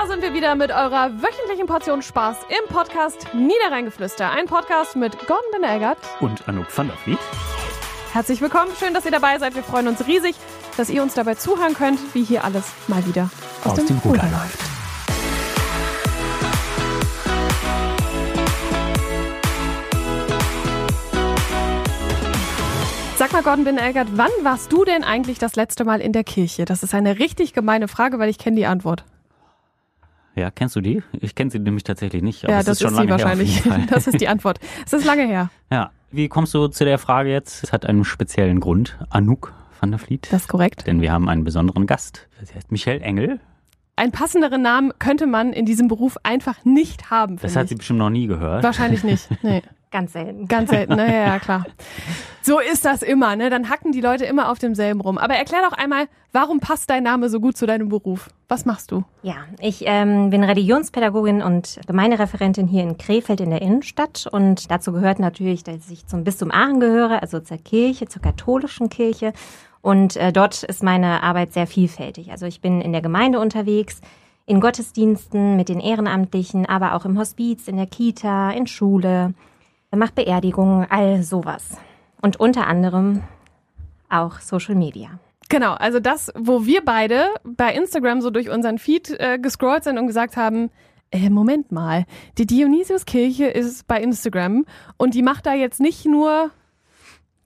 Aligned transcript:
Da 0.00 0.06
sind 0.06 0.22
wir 0.22 0.32
wieder 0.32 0.54
mit 0.54 0.70
eurer 0.70 1.10
wöchentlichen 1.20 1.66
Portion 1.66 2.02
Spaß 2.02 2.36
im 2.50 2.72
Podcast 2.72 3.34
Niederrheingeflüster. 3.34 4.30
Ein 4.30 4.46
Podcast 4.46 4.94
mit 4.94 5.18
Gordon 5.26 5.50
Benelgert 5.50 5.98
und 6.20 6.48
Anouk 6.48 6.66
van 6.78 6.86
der 6.86 6.96
Vliet. 6.98 7.18
Herzlich 8.12 8.40
willkommen, 8.40 8.70
schön, 8.78 8.94
dass 8.94 9.04
ihr 9.06 9.10
dabei 9.10 9.40
seid. 9.40 9.56
Wir 9.56 9.64
freuen 9.64 9.88
uns 9.88 10.06
riesig, 10.06 10.36
dass 10.76 10.88
ihr 10.88 11.02
uns 11.02 11.14
dabei 11.14 11.34
zuhören 11.34 11.74
könnt, 11.74 11.98
wie 12.14 12.22
hier 12.22 12.44
alles 12.44 12.70
mal 12.86 13.04
wieder 13.08 13.28
aus, 13.64 13.72
aus 13.72 13.78
dem, 13.78 13.86
dem 13.88 13.98
Ruder 13.98 14.22
läuft. 14.22 14.58
Sag 23.16 23.32
mal, 23.32 23.42
Gordon 23.42 23.64
Bin-Elgert, 23.64 24.10
wann 24.12 24.30
warst 24.42 24.70
du 24.70 24.84
denn 24.84 25.02
eigentlich 25.02 25.40
das 25.40 25.56
letzte 25.56 25.84
Mal 25.84 26.00
in 26.00 26.12
der 26.12 26.22
Kirche? 26.22 26.66
Das 26.66 26.84
ist 26.84 26.94
eine 26.94 27.18
richtig 27.18 27.52
gemeine 27.52 27.88
Frage, 27.88 28.20
weil 28.20 28.28
ich 28.28 28.38
kenne 28.38 28.54
die 28.54 28.66
Antwort. 28.66 29.04
Ja, 30.38 30.50
kennst 30.52 30.76
du 30.76 30.80
die? 30.80 31.02
Ich 31.20 31.34
kenne 31.34 31.50
sie 31.50 31.58
nämlich 31.58 31.82
tatsächlich 31.84 32.22
nicht. 32.22 32.42
ja, 32.42 32.62
das 32.62 32.68
ist, 32.68 32.82
schon 32.82 32.92
ist 32.94 33.00
sie 33.00 33.08
wahrscheinlich. 33.08 33.62
das 33.90 34.06
ist 34.06 34.20
die 34.20 34.28
Antwort. 34.28 34.60
Es 34.86 34.92
ist 34.92 35.04
lange 35.04 35.26
her. 35.26 35.50
Ja. 35.70 35.90
Wie 36.10 36.28
kommst 36.28 36.54
du 36.54 36.68
zu 36.68 36.86
der 36.86 36.96
Frage 36.96 37.30
jetzt? 37.30 37.62
Es 37.62 37.72
hat 37.74 37.84
einen 37.84 38.02
speziellen 38.02 38.60
Grund. 38.60 38.96
Anouk 39.10 39.52
van 39.80 39.90
der 39.90 39.98
Vliet. 39.98 40.28
Das 40.30 40.42
ist 40.42 40.48
korrekt. 40.48 40.86
Denn 40.86 41.02
wir 41.02 41.12
haben 41.12 41.28
einen 41.28 41.44
besonderen 41.44 41.86
Gast. 41.86 42.28
Sie 42.42 42.54
heißt 42.54 42.72
Michelle 42.72 43.00
Engel. 43.00 43.40
Ein 43.96 44.10
passenderen 44.12 44.62
Namen 44.62 44.92
könnte 44.98 45.26
man 45.26 45.52
in 45.52 45.66
diesem 45.66 45.88
Beruf 45.88 46.16
einfach 46.22 46.64
nicht 46.64 47.10
haben. 47.10 47.36
Das 47.36 47.56
hat 47.56 47.64
ich. 47.64 47.70
sie 47.70 47.74
bestimmt 47.74 47.98
noch 47.98 48.08
nie 48.08 48.26
gehört. 48.26 48.62
Wahrscheinlich 48.62 49.04
nicht. 49.04 49.28
Nee. 49.42 49.62
Ganz 49.90 50.12
selten. 50.12 50.48
Ganz 50.48 50.70
selten, 50.70 50.96
naja, 50.96 51.26
ja, 51.26 51.38
klar. 51.38 51.64
So 52.42 52.60
ist 52.60 52.84
das 52.84 53.02
immer, 53.02 53.36
ne? 53.36 53.50
Dann 53.50 53.68
hacken 53.68 53.92
die 53.92 54.00
Leute 54.00 54.24
immer 54.24 54.50
auf 54.50 54.58
demselben 54.58 55.00
rum. 55.00 55.18
Aber 55.18 55.34
erklär 55.34 55.60
doch 55.62 55.76
einmal, 55.76 56.08
warum 56.32 56.60
passt 56.60 56.90
dein 56.90 57.02
Name 57.02 57.28
so 57.28 57.40
gut 57.40 57.56
zu 57.56 57.66
deinem 57.66 57.88
Beruf? 57.88 58.28
Was 58.48 58.64
machst 58.64 58.90
du? 58.90 59.04
Ja, 59.22 59.36
ich 59.60 59.84
ähm, 59.86 60.30
bin 60.30 60.44
Religionspädagogin 60.44 61.42
und 61.42 61.80
Gemeindereferentin 61.86 62.66
hier 62.66 62.82
in 62.82 62.96
Krefeld 62.98 63.40
in 63.40 63.50
der 63.50 63.62
Innenstadt. 63.62 64.26
Und 64.30 64.70
dazu 64.70 64.92
gehört 64.92 65.18
natürlich, 65.18 65.64
dass 65.64 65.90
ich 65.90 66.06
zum 66.06 66.24
Bistum 66.24 66.50
Aachen 66.50 66.80
gehöre, 66.80 67.22
also 67.22 67.40
zur 67.40 67.58
Kirche, 67.58 68.08
zur 68.08 68.22
katholischen 68.22 68.88
Kirche. 68.88 69.32
Und 69.80 70.16
äh, 70.16 70.32
dort 70.32 70.64
ist 70.64 70.82
meine 70.82 71.22
Arbeit 71.22 71.52
sehr 71.52 71.66
vielfältig. 71.66 72.30
Also 72.30 72.46
ich 72.46 72.60
bin 72.60 72.80
in 72.80 72.92
der 72.92 73.02
Gemeinde 73.02 73.40
unterwegs, 73.40 74.00
in 74.44 74.60
Gottesdiensten 74.60 75.56
mit 75.56 75.68
den 75.68 75.80
Ehrenamtlichen, 75.80 76.66
aber 76.66 76.94
auch 76.94 77.04
im 77.04 77.18
Hospiz, 77.18 77.68
in 77.68 77.76
der 77.76 77.86
Kita, 77.86 78.50
in 78.50 78.66
Schule, 78.66 79.34
macht 79.96 80.14
Beerdigungen, 80.14 80.86
all 80.90 81.22
sowas. 81.22 81.76
Und 82.20 82.38
unter 82.38 82.66
anderem 82.66 83.22
auch 84.08 84.40
Social 84.40 84.74
Media. 84.74 85.18
Genau, 85.48 85.74
also 85.74 85.98
das, 85.98 86.30
wo 86.34 86.66
wir 86.66 86.84
beide 86.84 87.28
bei 87.44 87.72
Instagram 87.72 88.20
so 88.20 88.30
durch 88.30 88.50
unseren 88.50 88.78
Feed 88.78 89.10
äh, 89.18 89.38
gescrollt 89.38 89.84
sind 89.84 89.98
und 89.98 90.06
gesagt 90.06 90.36
haben, 90.36 90.70
äh, 91.10 91.30
Moment 91.30 91.72
mal, 91.72 92.04
die 92.36 92.46
Dionysiuskirche 92.46 93.46
ist 93.46 93.86
bei 93.86 94.00
Instagram 94.02 94.66
und 94.98 95.14
die 95.14 95.22
macht 95.22 95.46
da 95.46 95.54
jetzt 95.54 95.80
nicht 95.80 96.04
nur 96.04 96.50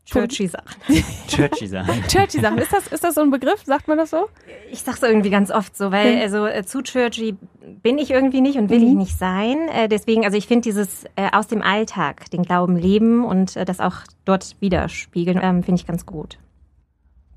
Churchy 0.05 0.49
Sachen. 0.49 0.67
Churchy 1.29 1.67
Sachen. 1.67 2.03
Churchy 2.09 2.41
Sachen. 2.41 2.59
Ist 2.59 2.73
das, 2.73 2.87
ist 2.89 3.05
das 3.05 3.15
so 3.15 3.23
ein 3.23 3.31
Begriff? 3.31 3.63
Sagt 3.65 3.89
man 3.89 3.99
das 3.99 4.11
so? 4.11 4.29
Ich 4.71 4.83
sag's 4.83 5.03
irgendwie 5.03 5.31
ganz 5.31 5.51
oft 5.51 5.77
so, 5.77 5.91
weil 5.93 6.21
also 6.21 6.47
äh, 6.47 6.65
zu 6.65 6.83
churchy 6.83 7.37
bin 7.83 7.99
ich 7.99 8.11
irgendwie 8.11 8.41
nicht 8.41 8.59
und 8.59 8.69
will 8.69 8.81
mhm. 8.81 8.89
ich 8.89 8.95
nicht 8.95 9.19
sein. 9.19 9.69
Äh, 9.69 9.89
deswegen, 9.89 10.25
also 10.25 10.37
ich 10.37 10.47
finde 10.47 10.63
dieses 10.63 11.05
äh, 11.17 11.31
aus 11.33 11.47
dem 11.47 11.63
Alltag, 11.63 12.31
den 12.31 12.43
Glauben 12.43 12.77
leben 12.77 13.25
und 13.25 13.57
äh, 13.57 13.65
das 13.65 13.81
auch 13.81 13.97
dort 14.25 14.57
widerspiegeln, 14.61 15.39
ähm, 15.41 15.63
finde 15.63 15.81
ich 15.81 15.87
ganz 15.87 16.05
gut. 16.05 16.39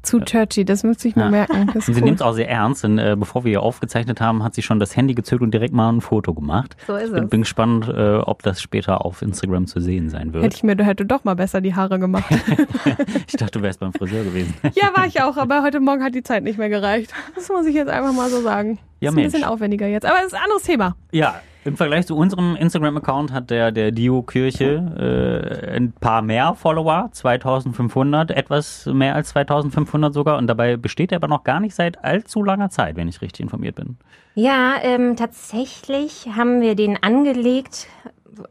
Zu 0.06 0.20
churchy, 0.20 0.66
das 0.66 0.84
müsste 0.84 1.08
ich 1.08 1.16
mir 1.16 1.24
ja. 1.24 1.30
merken. 1.30 1.72
sie 1.80 2.02
nimmt 2.02 2.20
es 2.20 2.22
auch 2.22 2.34
sehr 2.34 2.50
ernst, 2.50 2.84
denn 2.84 2.98
äh, 2.98 3.16
bevor 3.18 3.44
wir 3.44 3.50
hier 3.50 3.62
aufgezeichnet 3.62 4.22
haben, 4.22 4.44
hat 4.44 4.54
sie 4.54 4.62
schon 4.62 4.80
das 4.80 4.96
Handy 4.96 5.14
gezückt 5.14 5.42
und 5.42 5.52
direkt 5.52 5.74
mal 5.74 5.92
ein 5.92 6.02
Foto 6.02 6.34
gemacht. 6.34 6.78
So 6.88 6.96
ist 6.96 7.08
ich 7.08 7.12
bin, 7.14 7.24
es. 7.24 7.30
bin 7.30 7.42
gespannt, 7.42 7.90
äh, 7.90 8.18
ob 8.18 8.44
das 8.44 8.62
später 8.62 9.04
auf 9.06 9.22
Instagram 9.22 9.68
zu 9.68 9.80
sehen 9.80 10.10
sein 10.10 10.34
wird. 10.34 10.44
Hätte 10.44 10.56
ich 10.56 10.64
mir 10.64 10.76
hätte 10.84 11.06
doch 11.06 11.24
mal 11.24 11.36
besser 11.36 11.62
die 11.62 11.76
Haare 11.76 12.00
gemacht. 12.00 12.26
ich 13.28 13.34
dachte, 13.34 13.60
du 13.60 13.62
wärst 13.62 13.80
beim 13.80 13.94
Friseur 13.94 14.24
gewesen. 14.24 14.54
ja, 14.74 14.92
war 14.96 15.08
ich 15.08 15.22
auch, 15.22 15.38
aber 15.38 15.64
heute 15.64 15.80
Morgen 15.80 16.04
hat 16.04 16.16
die 16.16 16.24
Zeit 16.24 16.44
nicht 16.44 16.58
mehr 16.58 16.70
gereicht. 16.70 17.12
Das 17.34 17.50
muss 17.50 17.66
ich 17.66 17.76
jetzt 17.76 17.90
einfach 17.90 18.14
mal 18.14 18.30
so 18.30 18.42
sagen. 18.42 18.80
Ja, 19.00 19.10
ist 19.10 19.18
ein 19.18 19.24
bisschen 19.24 19.44
aufwendiger 19.44 19.88
jetzt, 19.88 20.06
aber 20.06 20.18
das 20.18 20.28
ist 20.28 20.34
ein 20.36 20.44
anderes 20.44 20.64
Thema. 20.64 20.96
Ja, 21.12 21.42
im 21.66 21.78
Vergleich 21.78 22.06
zu 22.06 22.16
unserem 22.16 22.56
Instagram-Account 22.56 23.34
hat 23.34 23.50
der, 23.50 23.72
der 23.72 23.92
Dio-Kirche 23.92 25.66
äh, 25.66 25.76
ein 25.76 25.94
paar 25.94 26.22
mehr 26.22 26.54
Follower, 26.54 27.10
2500, 27.12 28.30
etwas 28.32 28.86
mehr 28.86 29.16
als 29.16 29.30
2500 29.30 30.14
sogar. 30.14 30.38
Und 30.38 30.46
dabei 30.46 30.78
besteht 30.78 31.12
er 31.12 31.18
aber 31.18 31.28
noch 31.28 31.44
gar 31.44 31.60
nicht 31.60 31.74
seit 31.74 32.04
allzu 32.04 32.44
langer 32.44 32.70
Zeit, 32.70 32.96
wenn 32.96 33.08
ich 33.08 33.22
richtig 33.22 33.42
informiert 33.42 33.76
bin. 33.76 33.98
Ja, 34.36 34.76
ähm, 34.84 35.16
tatsächlich 35.16 36.28
haben 36.36 36.62
wir 36.62 36.76
den 36.76 37.02
angelegt 37.02 37.88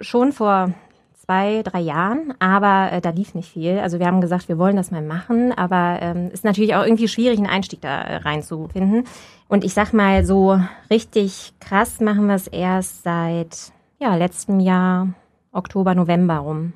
schon 0.01 0.33
vor 0.33 0.75
zwei, 1.25 1.63
drei 1.63 1.81
Jahren, 1.81 2.35
aber 2.39 2.93
äh, 2.93 3.01
da 3.01 3.11
lief 3.11 3.35
nicht 3.35 3.53
viel. 3.53 3.79
Also 3.79 3.99
wir 3.99 4.07
haben 4.07 4.21
gesagt, 4.21 4.49
wir 4.49 4.59
wollen 4.59 4.77
das 4.77 4.91
mal 4.91 5.03
machen, 5.03 5.53
aber 5.53 5.99
ähm, 6.03 6.31
ist 6.31 6.45
natürlich 6.45 6.75
auch 6.75 6.85
irgendwie 6.85 7.09
schwierig, 7.09 7.39
einen 7.39 7.47
Einstieg 7.47 7.81
da 7.81 8.03
äh, 8.03 8.17
reinzufinden. 8.17 9.05
Und 9.49 9.65
ich 9.65 9.73
sag 9.73 9.93
mal, 9.93 10.25
so 10.25 10.61
richtig 10.91 11.55
krass 11.61 12.01
machen 12.01 12.27
wir 12.27 12.35
es 12.35 12.47
erst 12.47 13.05
seit 13.05 13.73
ja, 13.99 14.15
letztem 14.17 14.61
Jahr, 14.61 15.09
Oktober, 15.53 15.95
November 15.95 16.39
rum. 16.39 16.75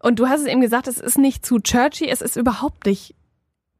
Und 0.00 0.18
du 0.18 0.28
hast 0.28 0.40
es 0.40 0.46
eben 0.46 0.60
gesagt, 0.60 0.88
es 0.88 0.98
ist 0.98 1.18
nicht 1.18 1.46
zu 1.46 1.60
churchy, 1.60 2.08
es 2.08 2.20
ist 2.20 2.36
überhaupt 2.36 2.86
nicht 2.86 3.14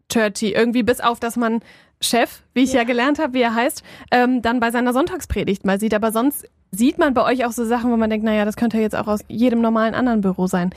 churchy. 0.08 0.52
Irgendwie 0.52 0.82
bis 0.82 1.00
auf, 1.00 1.18
dass 1.18 1.36
man 1.36 1.60
Chef, 2.00 2.42
wie 2.54 2.62
ich 2.62 2.72
ja, 2.72 2.80
ja 2.80 2.84
gelernt 2.84 3.18
habe, 3.18 3.34
wie 3.34 3.42
er 3.42 3.54
heißt, 3.54 3.82
ähm, 4.12 4.42
dann 4.42 4.60
bei 4.60 4.70
seiner 4.70 4.92
Sonntagspredigt 4.92 5.64
mal 5.64 5.80
sieht. 5.80 5.94
Aber 5.94 6.12
sonst 6.12 6.48
Sieht 6.70 6.98
man 6.98 7.14
bei 7.14 7.24
euch 7.24 7.46
auch 7.46 7.52
so 7.52 7.64
Sachen, 7.64 7.90
wo 7.90 7.96
man 7.96 8.10
denkt, 8.10 8.26
naja, 8.26 8.44
das 8.44 8.56
könnte 8.56 8.78
jetzt 8.78 8.94
auch 8.94 9.06
aus 9.06 9.20
jedem 9.28 9.62
normalen 9.62 9.94
anderen 9.94 10.20
Büro 10.20 10.46
sein. 10.46 10.70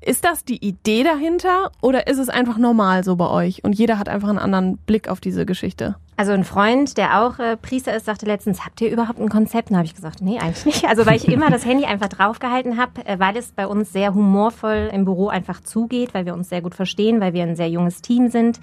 Ist 0.00 0.24
das 0.24 0.44
die 0.44 0.56
Idee 0.56 1.04
dahinter 1.04 1.70
oder 1.80 2.08
ist 2.08 2.18
es 2.18 2.28
einfach 2.28 2.58
normal 2.58 3.04
so 3.04 3.14
bei 3.14 3.28
euch 3.28 3.62
und 3.62 3.74
jeder 3.74 3.98
hat 3.98 4.08
einfach 4.08 4.28
einen 4.28 4.40
anderen 4.40 4.76
Blick 4.78 5.08
auf 5.08 5.20
diese 5.20 5.46
Geschichte? 5.46 5.94
Also 6.16 6.32
ein 6.32 6.42
Freund, 6.42 6.98
der 6.98 7.22
auch 7.22 7.38
äh, 7.38 7.56
Priester 7.56 7.96
ist, 7.96 8.06
sagte 8.06 8.26
letztens, 8.26 8.64
habt 8.66 8.80
ihr 8.80 8.90
überhaupt 8.90 9.20
ein 9.20 9.28
Konzept? 9.28 9.70
Und 9.70 9.76
habe 9.76 9.86
ich 9.86 9.94
gesagt, 9.94 10.20
nee, 10.20 10.38
eigentlich 10.38 10.66
nicht. 10.66 10.84
Also 10.84 11.06
weil 11.06 11.16
ich 11.16 11.28
immer 11.28 11.48
das 11.48 11.64
Handy 11.64 11.84
einfach 11.84 12.08
draufgehalten 12.08 12.76
habe, 12.76 13.06
äh, 13.06 13.18
weil 13.18 13.36
es 13.36 13.52
bei 13.52 13.66
uns 13.66 13.92
sehr 13.92 14.12
humorvoll 14.12 14.90
im 14.92 15.04
Büro 15.04 15.28
einfach 15.28 15.62
zugeht, 15.62 16.12
weil 16.12 16.26
wir 16.26 16.34
uns 16.34 16.48
sehr 16.48 16.60
gut 16.60 16.74
verstehen, 16.74 17.20
weil 17.20 17.32
wir 17.32 17.44
ein 17.44 17.56
sehr 17.56 17.70
junges 17.70 18.02
Team 18.02 18.28
sind 18.28 18.60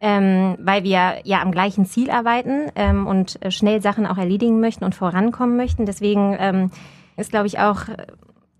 ähm, 0.00 0.56
weil 0.58 0.82
wir 0.82 1.20
ja 1.24 1.42
am 1.42 1.52
gleichen 1.52 1.84
Ziel 1.84 2.10
arbeiten 2.10 2.70
ähm, 2.74 3.06
und 3.06 3.42
äh, 3.44 3.50
schnell 3.50 3.82
Sachen 3.82 4.06
auch 4.06 4.16
erledigen 4.16 4.60
möchten 4.60 4.84
und 4.84 4.94
vorankommen 4.94 5.56
möchten. 5.56 5.84
Deswegen 5.84 6.36
ähm, 6.38 6.70
ist, 7.16 7.30
glaube 7.30 7.46
ich, 7.46 7.58
auch 7.58 7.88
äh, 7.88 8.06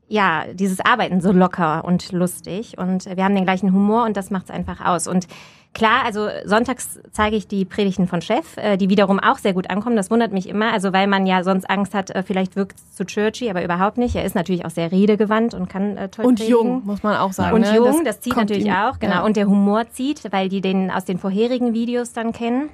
ja 0.08 0.44
dieses 0.52 0.80
Arbeiten 0.80 1.20
so 1.20 1.32
locker 1.32 1.84
und 1.84 2.12
lustig 2.12 2.76
und 2.76 3.06
wir 3.06 3.24
haben 3.24 3.34
den 3.34 3.44
gleichen 3.44 3.72
Humor 3.72 4.04
und 4.04 4.16
das 4.16 4.30
macht 4.30 4.44
es 4.44 4.50
einfach 4.50 4.84
aus. 4.84 5.06
Und 5.06 5.28
Klar, 5.72 6.04
also 6.04 6.28
sonntags 6.44 6.98
zeige 7.12 7.36
ich 7.36 7.46
die 7.46 7.64
Predigten 7.64 8.08
von 8.08 8.20
Chef, 8.20 8.56
äh, 8.56 8.76
die 8.76 8.88
wiederum 8.88 9.20
auch 9.20 9.38
sehr 9.38 9.52
gut 9.52 9.70
ankommen. 9.70 9.94
Das 9.94 10.10
wundert 10.10 10.32
mich 10.32 10.48
immer, 10.48 10.72
also 10.72 10.92
weil 10.92 11.06
man 11.06 11.26
ja 11.26 11.44
sonst 11.44 11.70
Angst 11.70 11.94
hat, 11.94 12.10
äh, 12.10 12.24
vielleicht 12.24 12.56
wirkt 12.56 12.78
es 12.78 12.96
zu 12.96 13.04
churchy, 13.04 13.48
aber 13.48 13.62
überhaupt 13.62 13.96
nicht. 13.96 14.16
Er 14.16 14.24
ist 14.24 14.34
natürlich 14.34 14.64
auch 14.64 14.70
sehr 14.70 14.90
redegewandt 14.90 15.54
und 15.54 15.68
kann 15.68 15.96
äh, 15.96 16.08
toll 16.08 16.24
Und 16.26 16.38
predigen. 16.40 16.58
jung, 16.58 16.82
muss 16.84 17.04
man 17.04 17.16
auch 17.16 17.32
sagen. 17.32 17.54
Und 17.54 17.62
ne? 17.62 17.76
jung, 17.76 18.04
das, 18.04 18.16
das 18.16 18.20
zieht 18.20 18.36
natürlich 18.36 18.66
ihm, 18.66 18.72
auch, 18.72 18.98
genau. 18.98 19.16
Ja. 19.16 19.24
Und 19.24 19.36
der 19.36 19.46
Humor 19.46 19.88
zieht, 19.90 20.32
weil 20.32 20.48
die 20.48 20.60
den 20.60 20.90
aus 20.90 21.04
den 21.04 21.18
vorherigen 21.18 21.72
Videos 21.72 22.12
dann 22.12 22.32
kennen. 22.32 22.70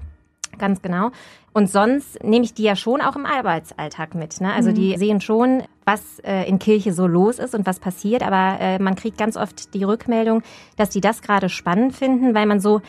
Ganz 0.59 0.81
genau. 0.81 1.11
Und 1.53 1.71
sonst 1.71 2.23
nehme 2.25 2.45
ich 2.45 2.55
die 2.55 2.63
ja 2.63 2.77
schon 2.77 3.03
auch 3.03 3.15
im 3.15 3.27
Arbeitsalltag 3.27 4.15
mit. 4.15 4.41
Ne? 4.41 4.53
Also 4.55 4.71
mhm. 4.71 4.75
die 4.75 4.97
sehen 4.97 5.21
schon, 5.21 5.65
was 5.87 6.19
äh, 6.19 6.47
in 6.49 6.59
Kirche 6.59 6.93
so 6.93 7.07
los 7.07 7.39
ist 7.39 7.55
und 7.55 7.65
was 7.65 7.79
passiert. 7.79 8.23
Aber 8.23 8.61
äh, 8.61 8.79
man 8.79 8.97
kriegt 8.97 9.17
ganz 9.17 9.37
oft 9.37 9.73
die 9.73 9.85
Rückmeldung, 9.85 10.43
dass 10.77 10.91
die 10.91 11.01
das 11.01 11.23
gerade 11.23 11.49
spannend 11.49 11.95
finden, 11.95 12.35
weil 12.35 12.47
man 12.47 12.61
so 12.61 12.83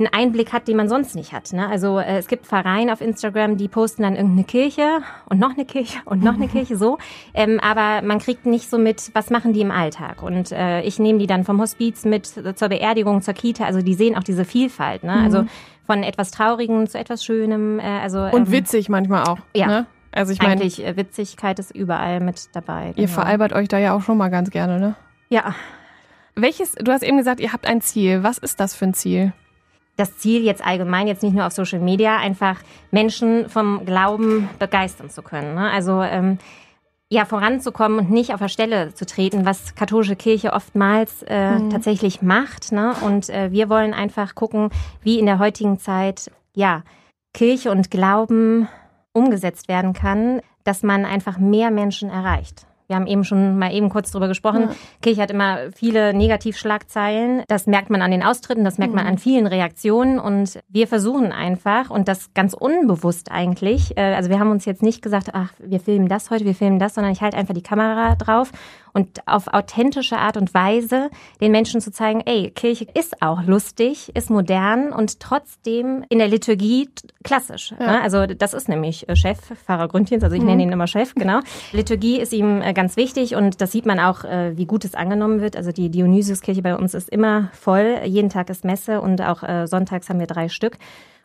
einen 0.00 0.08
Einblick 0.12 0.52
hat, 0.52 0.66
den 0.66 0.76
man 0.76 0.88
sonst 0.88 1.14
nicht 1.14 1.32
hat. 1.32 1.52
Ne? 1.52 1.68
Also 1.68 1.98
äh, 1.98 2.18
es 2.18 2.26
gibt 2.26 2.46
Vereine 2.46 2.92
auf 2.92 3.00
Instagram, 3.00 3.56
die 3.56 3.68
posten 3.68 4.02
dann 4.02 4.16
irgendeine 4.16 4.44
Kirche 4.44 5.02
und 5.28 5.38
noch 5.38 5.52
eine 5.52 5.64
Kirche 5.64 5.98
und 6.06 6.24
noch 6.24 6.34
eine 6.34 6.48
Kirche 6.48 6.76
so. 6.76 6.98
Ähm, 7.34 7.60
aber 7.60 8.04
man 8.04 8.18
kriegt 8.18 8.46
nicht 8.46 8.68
so 8.68 8.78
mit, 8.78 9.10
was 9.14 9.30
machen 9.30 9.52
die 9.52 9.60
im 9.60 9.70
Alltag. 9.70 10.22
Und 10.22 10.52
äh, 10.52 10.80
ich 10.82 10.98
nehme 10.98 11.18
die 11.18 11.26
dann 11.26 11.44
vom 11.44 11.60
Hospiz 11.60 12.04
mit 12.04 12.26
zur 12.26 12.68
Beerdigung, 12.68 13.22
zur 13.22 13.34
Kita. 13.34 13.64
Also 13.64 13.82
die 13.82 13.94
sehen 13.94 14.16
auch 14.16 14.24
diese 14.24 14.44
Vielfalt. 14.44 15.04
Ne? 15.04 15.12
Also 15.12 15.44
von 15.86 16.02
etwas 16.02 16.30
Traurigem 16.30 16.86
zu 16.86 16.98
etwas 16.98 17.24
Schönem. 17.24 17.78
Äh, 17.78 17.82
also, 17.82 18.22
und 18.22 18.46
ähm, 18.46 18.52
witzig 18.52 18.88
manchmal 18.88 19.24
auch. 19.24 19.38
Ja. 19.54 19.66
Ne? 19.66 19.86
Also 20.12 20.32
ich 20.32 20.40
meine, 20.40 20.60
eigentlich 20.60 20.84
äh, 20.84 20.96
Witzigkeit 20.96 21.58
ist 21.58 21.70
überall 21.70 22.20
mit 22.20 22.48
dabei. 22.54 22.88
Ihr 22.88 23.06
genau. 23.06 23.08
veralbert 23.08 23.52
euch 23.52 23.68
da 23.68 23.78
ja 23.78 23.94
auch 23.94 24.02
schon 24.02 24.18
mal 24.18 24.28
ganz 24.28 24.50
gerne, 24.50 24.80
ne? 24.80 24.96
Ja. 25.28 25.54
Welches, 26.34 26.72
du 26.72 26.90
hast 26.90 27.02
eben 27.02 27.16
gesagt, 27.16 27.40
ihr 27.40 27.52
habt 27.52 27.66
ein 27.66 27.80
Ziel. 27.80 28.22
Was 28.22 28.38
ist 28.38 28.60
das 28.60 28.74
für 28.74 28.86
ein 28.86 28.94
Ziel? 28.94 29.32
das 30.00 30.16
Ziel 30.16 30.42
jetzt 30.42 30.64
allgemein, 30.64 31.06
jetzt 31.06 31.22
nicht 31.22 31.34
nur 31.34 31.46
auf 31.46 31.52
Social 31.52 31.78
Media, 31.78 32.16
einfach 32.16 32.56
Menschen 32.90 33.48
vom 33.48 33.84
Glauben 33.84 34.48
begeistern 34.58 35.10
zu 35.10 35.22
können. 35.22 35.54
Ne? 35.54 35.70
Also 35.70 36.00
ähm, 36.02 36.38
ja, 37.10 37.24
voranzukommen 37.24 37.98
und 37.98 38.10
nicht 38.10 38.32
auf 38.32 38.40
der 38.40 38.48
Stelle 38.48 38.94
zu 38.94 39.04
treten, 39.04 39.44
was 39.44 39.74
katholische 39.74 40.16
Kirche 40.16 40.52
oftmals 40.52 41.22
äh, 41.28 41.58
mhm. 41.58 41.70
tatsächlich 41.70 42.22
macht. 42.22 42.72
Ne? 42.72 42.94
Und 43.04 43.28
äh, 43.28 43.52
wir 43.52 43.68
wollen 43.68 43.92
einfach 43.92 44.34
gucken, 44.34 44.70
wie 45.02 45.18
in 45.18 45.26
der 45.26 45.38
heutigen 45.38 45.78
Zeit, 45.78 46.30
ja, 46.54 46.82
Kirche 47.34 47.70
und 47.70 47.90
Glauben 47.90 48.68
umgesetzt 49.12 49.68
werden 49.68 49.92
kann, 49.92 50.40
dass 50.64 50.82
man 50.82 51.04
einfach 51.04 51.38
mehr 51.38 51.70
Menschen 51.70 52.10
erreicht. 52.10 52.66
Wir 52.90 52.96
haben 52.96 53.06
eben 53.06 53.22
schon 53.22 53.56
mal 53.56 53.72
eben 53.72 53.88
kurz 53.88 54.10
drüber 54.10 54.26
gesprochen. 54.26 54.62
Ja. 54.62 54.74
Kirche 55.00 55.22
hat 55.22 55.30
immer 55.30 55.70
viele 55.72 56.12
Negativschlagzeilen. 56.12 57.44
Das 57.46 57.68
merkt 57.68 57.88
man 57.88 58.02
an 58.02 58.10
den 58.10 58.24
Austritten, 58.24 58.64
das 58.64 58.78
merkt 58.78 58.94
man 58.94 59.04
mhm. 59.04 59.10
an 59.10 59.18
vielen 59.18 59.46
Reaktionen. 59.46 60.18
Und 60.18 60.58
wir 60.68 60.88
versuchen 60.88 61.30
einfach, 61.30 61.88
und 61.90 62.08
das 62.08 62.34
ganz 62.34 62.52
unbewusst 62.52 63.30
eigentlich, 63.30 63.96
äh, 63.96 64.14
also 64.14 64.28
wir 64.28 64.40
haben 64.40 64.50
uns 64.50 64.64
jetzt 64.64 64.82
nicht 64.82 65.02
gesagt, 65.02 65.28
ach, 65.34 65.52
wir 65.60 65.78
filmen 65.78 66.08
das 66.08 66.30
heute, 66.30 66.44
wir 66.44 66.54
filmen 66.56 66.80
das, 66.80 66.94
sondern 66.94 67.12
ich 67.12 67.20
halte 67.20 67.36
einfach 67.36 67.54
die 67.54 67.62
Kamera 67.62 68.16
drauf 68.16 68.50
und 68.92 69.26
auf 69.26 69.48
authentische 69.48 70.18
Art 70.18 70.36
und 70.36 70.54
Weise 70.54 71.10
den 71.40 71.52
Menschen 71.52 71.80
zu 71.80 71.92
zeigen, 71.92 72.22
ey, 72.24 72.50
Kirche 72.50 72.86
ist 72.94 73.22
auch 73.22 73.42
lustig, 73.42 74.10
ist 74.14 74.30
modern 74.30 74.92
und 74.92 75.20
trotzdem 75.20 76.04
in 76.08 76.18
der 76.18 76.28
Liturgie 76.28 76.88
klassisch. 77.24 77.74
Ja. 77.78 77.86
Ne? 77.86 78.02
Also 78.02 78.26
das 78.26 78.54
ist 78.54 78.68
nämlich 78.68 79.08
äh, 79.08 79.16
Chef, 79.16 79.38
Pfarrer 79.64 79.88
Gründchens, 79.88 80.24
also 80.24 80.34
ich 80.34 80.42
mhm. 80.42 80.48
nenne 80.48 80.62
ihn 80.64 80.72
immer 80.72 80.86
Chef, 80.86 81.14
genau. 81.14 81.40
Liturgie 81.72 82.20
ist 82.20 82.32
ihm 82.32 82.62
äh, 82.62 82.72
ganz 82.72 82.96
wichtig 82.96 83.34
und 83.34 83.60
das 83.60 83.72
sieht 83.72 83.86
man 83.86 84.00
auch, 84.00 84.24
äh, 84.24 84.56
wie 84.56 84.66
gut 84.66 84.84
es 84.84 84.94
angenommen 84.94 85.40
wird. 85.40 85.56
Also 85.56 85.72
die 85.72 85.90
Dionysiuskirche 85.90 86.62
bei 86.62 86.76
uns 86.76 86.94
ist 86.94 87.08
immer 87.08 87.50
voll, 87.52 88.00
jeden 88.04 88.30
Tag 88.30 88.50
ist 88.50 88.64
Messe 88.64 89.00
und 89.00 89.20
auch 89.22 89.40
sonntags 89.66 90.08
haben 90.08 90.20
wir 90.20 90.26
drei 90.26 90.48
Stück. 90.48 90.78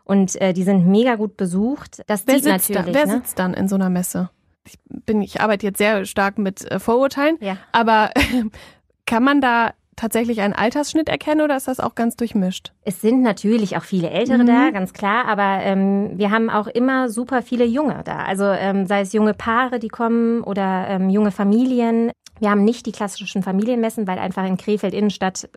Und 0.04 0.40
die 0.40 0.64
sind 0.64 0.88
mega 0.88 1.16
gut 1.16 1.38
besucht. 1.38 2.04
Das 2.08 2.28
wer 2.28 2.36
sitzt 2.36 2.70
natürlich. 2.70 2.94
Da, 2.94 3.00
wer 3.00 3.06
ne? 3.08 3.14
sitzt 3.14 3.40
dann 3.40 3.54
in 3.54 3.68
so 3.68 3.76
einer 3.76 3.90
Messe? 3.90 4.30
Ich 4.68 4.78
bin, 4.88 5.22
ich 5.22 5.42
arbeite 5.42 5.66
jetzt 5.66 5.78
sehr 5.78 6.06
stark 6.06 6.38
mit 6.38 6.70
äh, 6.70 6.80
Vorurteilen, 6.80 7.38
ja. 7.40 7.58
aber 7.72 8.12
kann 9.06 9.24
man 9.24 9.42
da 9.42 9.74
tatsächlich 9.96 10.42
einen 10.42 10.54
Altersschnitt 10.54 11.08
erkennen 11.08 11.42
oder 11.42 11.56
ist 11.56 11.68
das 11.68 11.80
auch 11.80 11.96
ganz 11.96 12.16
durchmischt? 12.16 12.74
Es 12.84 13.02
sind 13.02 13.22
natürlich 13.22 13.78
auch 13.78 13.84
viele 13.84 14.10
Ältere 14.10 14.40
mhm. 14.40 14.48
da, 14.48 14.72
ganz 14.72 14.94
klar, 14.94 15.26
aber 15.26 15.64
ähm, 15.64 16.12
wir 16.16 16.32
haben 16.32 16.50
auch 16.50 16.68
immer 16.68 17.10
super 17.10 17.42
viele 17.42 17.66
Junge 17.66 18.02
da. 18.04 18.18
Also 18.18 18.46
ähm, 18.46 18.88
sei 18.88 19.02
es 19.02 19.14
junge 19.14 19.34
Paare, 19.34 19.80
die 19.80 19.88
kommen 19.88 20.42
oder 20.42 20.88
ähm, 20.90 21.10
junge 21.10 21.32
Familien. 21.32 22.12
Wir 22.40 22.50
haben 22.50 22.66
nicht 22.66 22.86
die 22.86 22.92
klassischen 22.92 23.44
Familienmessen, 23.44 24.08
weil 24.08 24.20
einfach 24.20 24.46
in 24.46 24.58
Krefeld 24.58 24.94
Innenstadt 24.94 25.48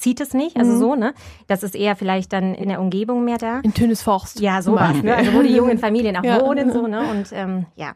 zieht 0.00 0.20
es 0.20 0.34
nicht, 0.34 0.56
also 0.56 0.72
mhm. 0.72 0.78
so, 0.78 0.94
ne? 0.96 1.14
Das 1.46 1.62
ist 1.62 1.76
eher 1.76 1.94
vielleicht 1.94 2.32
dann 2.32 2.54
in 2.54 2.68
der 2.68 2.80
Umgebung 2.80 3.24
mehr 3.24 3.38
da. 3.38 3.60
In 3.60 3.74
Tönesforst. 3.74 4.40
Ja, 4.40 4.62
so 4.62 4.74
was, 4.74 5.02
ne? 5.02 5.14
Also 5.14 5.32
wo 5.34 5.42
die 5.42 5.54
jungen 5.54 5.78
Familien 5.78 6.16
auch 6.16 6.24
ja. 6.24 6.40
wohnen, 6.40 6.72
so, 6.72 6.86
ne? 6.88 7.02
Und 7.10 7.28
ähm, 7.32 7.66
ja. 7.76 7.92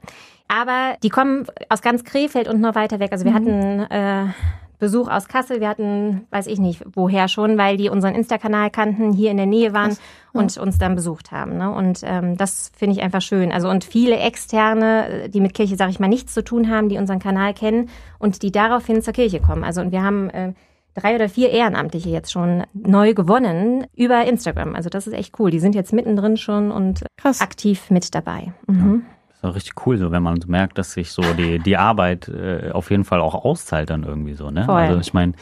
Aber 0.47 0.97
die 1.03 1.09
kommen 1.09 1.47
aus 1.71 1.81
ganz 1.81 2.05
Krefeld 2.05 2.49
und 2.49 2.61
noch 2.61 2.75
weiter 2.75 3.01
weg. 3.01 3.13
Also 3.13 3.25
wir 3.25 3.33
mhm. 3.33 3.35
hatten 3.35 3.81
äh, 3.91 4.33
Besuch 4.79 5.09
aus 5.09 5.29
Kassel, 5.29 5.61
wir 5.61 5.69
hatten, 5.69 6.27
weiß 6.31 6.47
ich 6.47 6.59
nicht, 6.59 6.83
woher 6.93 7.29
schon, 7.29 7.57
weil 7.57 7.79
die 7.79 7.89
unseren 7.89 8.15
Insta-Kanal 8.15 8.71
kannten, 8.71 9.13
hier 9.13 9.31
in 9.31 9.39
der 9.39 9.47
Nähe 9.47 9.73
waren 9.73 9.91
Krass. 9.91 10.01
und 10.33 10.59
uns 10.59 10.79
dann 10.79 10.95
besucht 10.95 11.33
haben. 11.33 11.57
Ne? 11.57 11.73
Und 11.73 12.01
ähm, 12.03 12.37
das 12.37 12.71
finde 12.77 12.97
ich 12.97 13.03
einfach 13.03 13.23
schön. 13.23 13.51
Also 13.51 13.71
und 13.71 13.83
viele 13.83 14.19
Externe, 14.19 15.31
die 15.31 15.41
mit 15.41 15.55
Kirche, 15.55 15.77
sage 15.77 15.91
ich 15.91 16.01
mal, 16.01 16.09
nichts 16.09 16.35
zu 16.35 16.45
tun 16.45 16.69
haben, 16.69 16.91
die 16.91 16.99
unseren 16.99 17.19
Kanal 17.19 17.55
kennen 17.55 17.89
und 18.19 18.43
die 18.43 18.53
daraufhin 18.53 19.01
zur 19.01 19.15
Kirche 19.15 19.41
kommen. 19.41 19.65
Also 19.65 19.81
und 19.81 19.91
wir 19.91 20.03
haben 20.03 20.29
äh, 20.29 20.53
drei 20.95 21.15
oder 21.15 21.29
vier 21.29 21.51
Ehrenamtliche 21.51 22.09
jetzt 22.09 22.33
schon 22.33 22.65
neu 22.73 23.15
gewonnen 23.15 23.87
über 23.97 24.25
Instagram. 24.27 24.75
Also 24.75 24.89
das 24.89 25.07
ist 25.07 25.13
echt 25.13 25.39
cool. 25.39 25.51
Die 25.51 25.61
sind 25.61 25.75
jetzt 25.75 25.93
mittendrin 25.93 26.37
schon 26.37 26.71
und 26.71 27.05
Krass. 27.17 27.41
aktiv 27.41 27.91
mit 27.91 28.15
dabei. 28.15 28.53
Mhm. 28.67 29.03
Ja 29.43 29.51
richtig 29.51 29.87
cool, 29.87 29.99
so 29.99 30.11
wenn 30.11 30.23
man 30.23 30.41
merkt, 30.47 30.79
dass 30.79 30.93
sich 30.93 31.13
so 31.13 31.23
die, 31.35 31.59
die 31.59 31.77
Arbeit 31.77 32.29
äh, 32.29 32.71
auf 32.73 32.91
jeden 32.91 33.05
Fall 33.05 33.21
auch 33.21 33.35
auszahlt 33.35 33.91
dann 33.91 34.05
irgendwie 34.05 34.33
so, 34.33 34.51
ne? 34.51 34.65
Voll. 34.65 34.81
Also 34.81 35.01
ich 35.01 35.13
meine, 35.13 35.35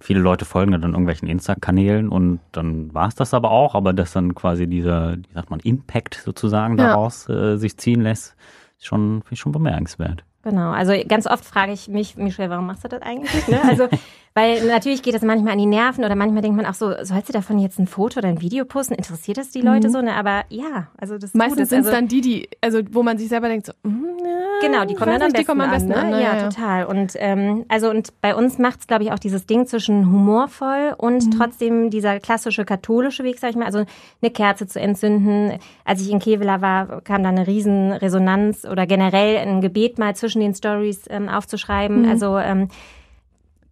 viele 0.00 0.20
Leute 0.20 0.44
folgen 0.44 0.72
dann 0.72 0.82
irgendwelchen 0.82 1.28
Insta-Kanälen 1.28 2.08
und 2.08 2.40
dann 2.52 2.94
war 2.94 3.08
es 3.08 3.14
das 3.14 3.34
aber 3.34 3.50
auch, 3.50 3.74
aber 3.74 3.92
dass 3.92 4.12
dann 4.12 4.34
quasi 4.34 4.68
dieser, 4.68 5.16
wie 5.16 5.34
sagt 5.34 5.50
man, 5.50 5.60
Impact 5.60 6.14
sozusagen 6.24 6.78
ja. 6.78 6.88
daraus 6.88 7.28
äh, 7.28 7.56
sich 7.56 7.76
ziehen 7.76 8.00
lässt, 8.00 8.36
ist 8.78 8.86
schon, 8.86 9.22
finde 9.22 9.34
ich 9.34 9.40
schon 9.40 9.52
bemerkenswert. 9.52 10.24
Genau, 10.42 10.70
also 10.70 10.94
ganz 11.06 11.26
oft 11.26 11.44
frage 11.44 11.72
ich 11.72 11.88
mich, 11.88 12.16
Michelle, 12.16 12.48
warum 12.48 12.66
machst 12.66 12.84
du 12.84 12.88
das 12.88 13.02
eigentlich? 13.02 13.48
Ne? 13.48 13.60
Also 13.68 13.88
weil 14.38 14.64
natürlich 14.66 15.02
geht 15.02 15.14
das 15.14 15.22
manchmal 15.22 15.54
an 15.54 15.58
die 15.58 15.66
Nerven 15.66 16.04
oder 16.04 16.14
manchmal 16.14 16.42
denkt 16.42 16.56
man 16.56 16.64
auch 16.64 16.74
so, 16.74 16.92
sollst 17.02 17.28
du 17.28 17.32
davon 17.32 17.58
jetzt 17.58 17.80
ein 17.80 17.88
Foto 17.88 18.20
oder 18.20 18.28
ein 18.28 18.40
Video 18.40 18.64
posten? 18.64 18.94
Interessiert 18.94 19.36
das 19.36 19.50
die 19.50 19.62
Leute 19.62 19.88
mhm. 19.88 19.92
so? 19.92 20.00
Ne? 20.00 20.14
Aber 20.14 20.44
ja, 20.48 20.86
also 20.96 21.18
das 21.18 21.34
Meistens 21.34 21.70
sind 21.70 21.80
es 21.80 21.86
also, 21.86 21.96
dann 21.98 22.06
die, 22.06 22.20
die, 22.20 22.48
also 22.60 22.80
wo 22.92 23.02
man 23.02 23.18
sich 23.18 23.28
selber 23.28 23.48
denkt, 23.48 23.66
so, 23.66 23.72
mm, 23.82 24.04
ja, 24.24 24.68
genau, 24.68 24.84
die 24.84 24.94
kommen 24.94 25.12
dann 25.14 25.22
am 25.22 25.32
besten, 25.32 25.46
kommen 25.46 25.60
am 25.62 25.70
besten 25.72 25.92
an. 25.92 26.06
an 26.06 26.10
ne? 26.10 26.22
ja, 26.22 26.36
ja, 26.36 26.48
total. 26.48 26.84
Und 26.84 27.14
ähm, 27.16 27.64
also 27.66 27.90
und 27.90 28.10
bei 28.20 28.32
uns 28.32 28.58
macht 28.58 28.78
es, 28.78 28.86
glaube 28.86 29.02
ich, 29.02 29.10
auch 29.10 29.18
dieses 29.18 29.46
Ding 29.46 29.66
zwischen 29.66 30.06
humorvoll 30.06 30.94
und 30.96 31.26
mhm. 31.26 31.30
trotzdem 31.32 31.90
dieser 31.90 32.20
klassische 32.20 32.64
katholische 32.64 33.24
Weg, 33.24 33.40
sag 33.40 33.50
ich 33.50 33.56
mal, 33.56 33.66
also 33.66 33.86
eine 34.22 34.30
Kerze 34.30 34.68
zu 34.68 34.80
entzünden. 34.80 35.58
Als 35.84 36.00
ich 36.00 36.12
in 36.12 36.20
Kevela 36.20 36.60
war, 36.60 37.00
kam 37.00 37.24
da 37.24 37.30
eine 37.30 37.48
riesen 37.48 37.90
Resonanz 37.90 38.64
oder 38.64 38.86
generell 38.86 39.36
ein 39.38 39.60
Gebet 39.60 39.98
mal 39.98 40.14
zwischen 40.14 40.40
den 40.40 40.54
Stories 40.54 41.06
ähm, 41.10 41.28
aufzuschreiben. 41.28 42.02
Mhm. 42.02 42.08
Also 42.08 42.38
ähm, 42.38 42.68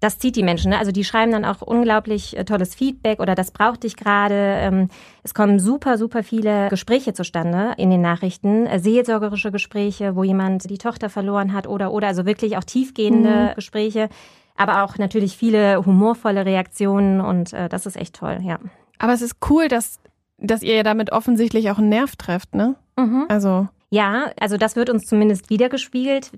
das 0.01 0.19
zieht 0.19 0.37
die 0.37 0.43
Menschen. 0.43 0.71
Ne? 0.71 0.79
Also 0.79 0.93
die 0.93 1.05
schreiben 1.05 1.33
dann 1.33 1.45
auch 1.45 1.63
unglaublich 1.63 2.37
äh, 2.37 2.45
tolles 2.45 2.75
Feedback 2.75 3.21
oder 3.21 3.35
das 3.35 3.51
braucht 3.51 3.83
dich 3.83 3.97
gerade. 3.97 4.35
Ähm, 4.35 4.89
es 5.23 5.35
kommen 5.35 5.59
super, 5.59 5.97
super 5.97 6.23
viele 6.23 6.69
Gespräche 6.69 7.15
zustande 7.15 7.73
in 7.79 7.91
den 7.91 8.03
Nachrichten, 8.03 8.67
äh, 8.67 8.79
seelsorgerische 8.79 9.51
Gespräche, 9.51 10.15
wo 10.15 10.25
jemand 10.25 10.69
die 10.69 10.79
Tochter 10.79 11.09
verloren 11.09 11.53
hat 11.53 11.67
oder 11.67 11.93
oder 11.93 12.09
also 12.09 12.27
wirklich 12.27 12.57
auch 12.57 12.65
tiefgehende 12.65 13.51
mhm. 13.51 13.55
Gespräche, 13.55 14.09
aber 14.57 14.83
auch 14.83 14.99
natürlich 14.99 15.37
viele 15.37 15.85
humorvolle 15.85 16.45
Reaktionen 16.45 17.21
und 17.21 17.53
äh, 17.53 17.69
das 17.69 17.87
ist 17.87 17.97
echt 17.97 18.17
toll, 18.17 18.39
ja. 18.43 18.59
Aber 18.99 19.13
es 19.13 19.23
ist 19.23 19.37
cool, 19.49 19.69
dass 19.69 19.99
dass 20.39 20.63
ihr 20.63 20.75
ja 20.75 20.83
damit 20.83 21.13
offensichtlich 21.13 21.71
auch 21.71 21.79
einen 21.79 21.89
Nerv 21.89 22.17
trefft, 22.17 22.55
ne? 22.55 22.75
Mhm. 22.99 23.25
Also 23.29 23.69
ja, 23.89 24.31
also 24.39 24.59
das 24.59 24.77
wird 24.77 24.91
uns 24.91 25.07
zumindest 25.07 25.49
wiedergespiegelt, 25.49 26.33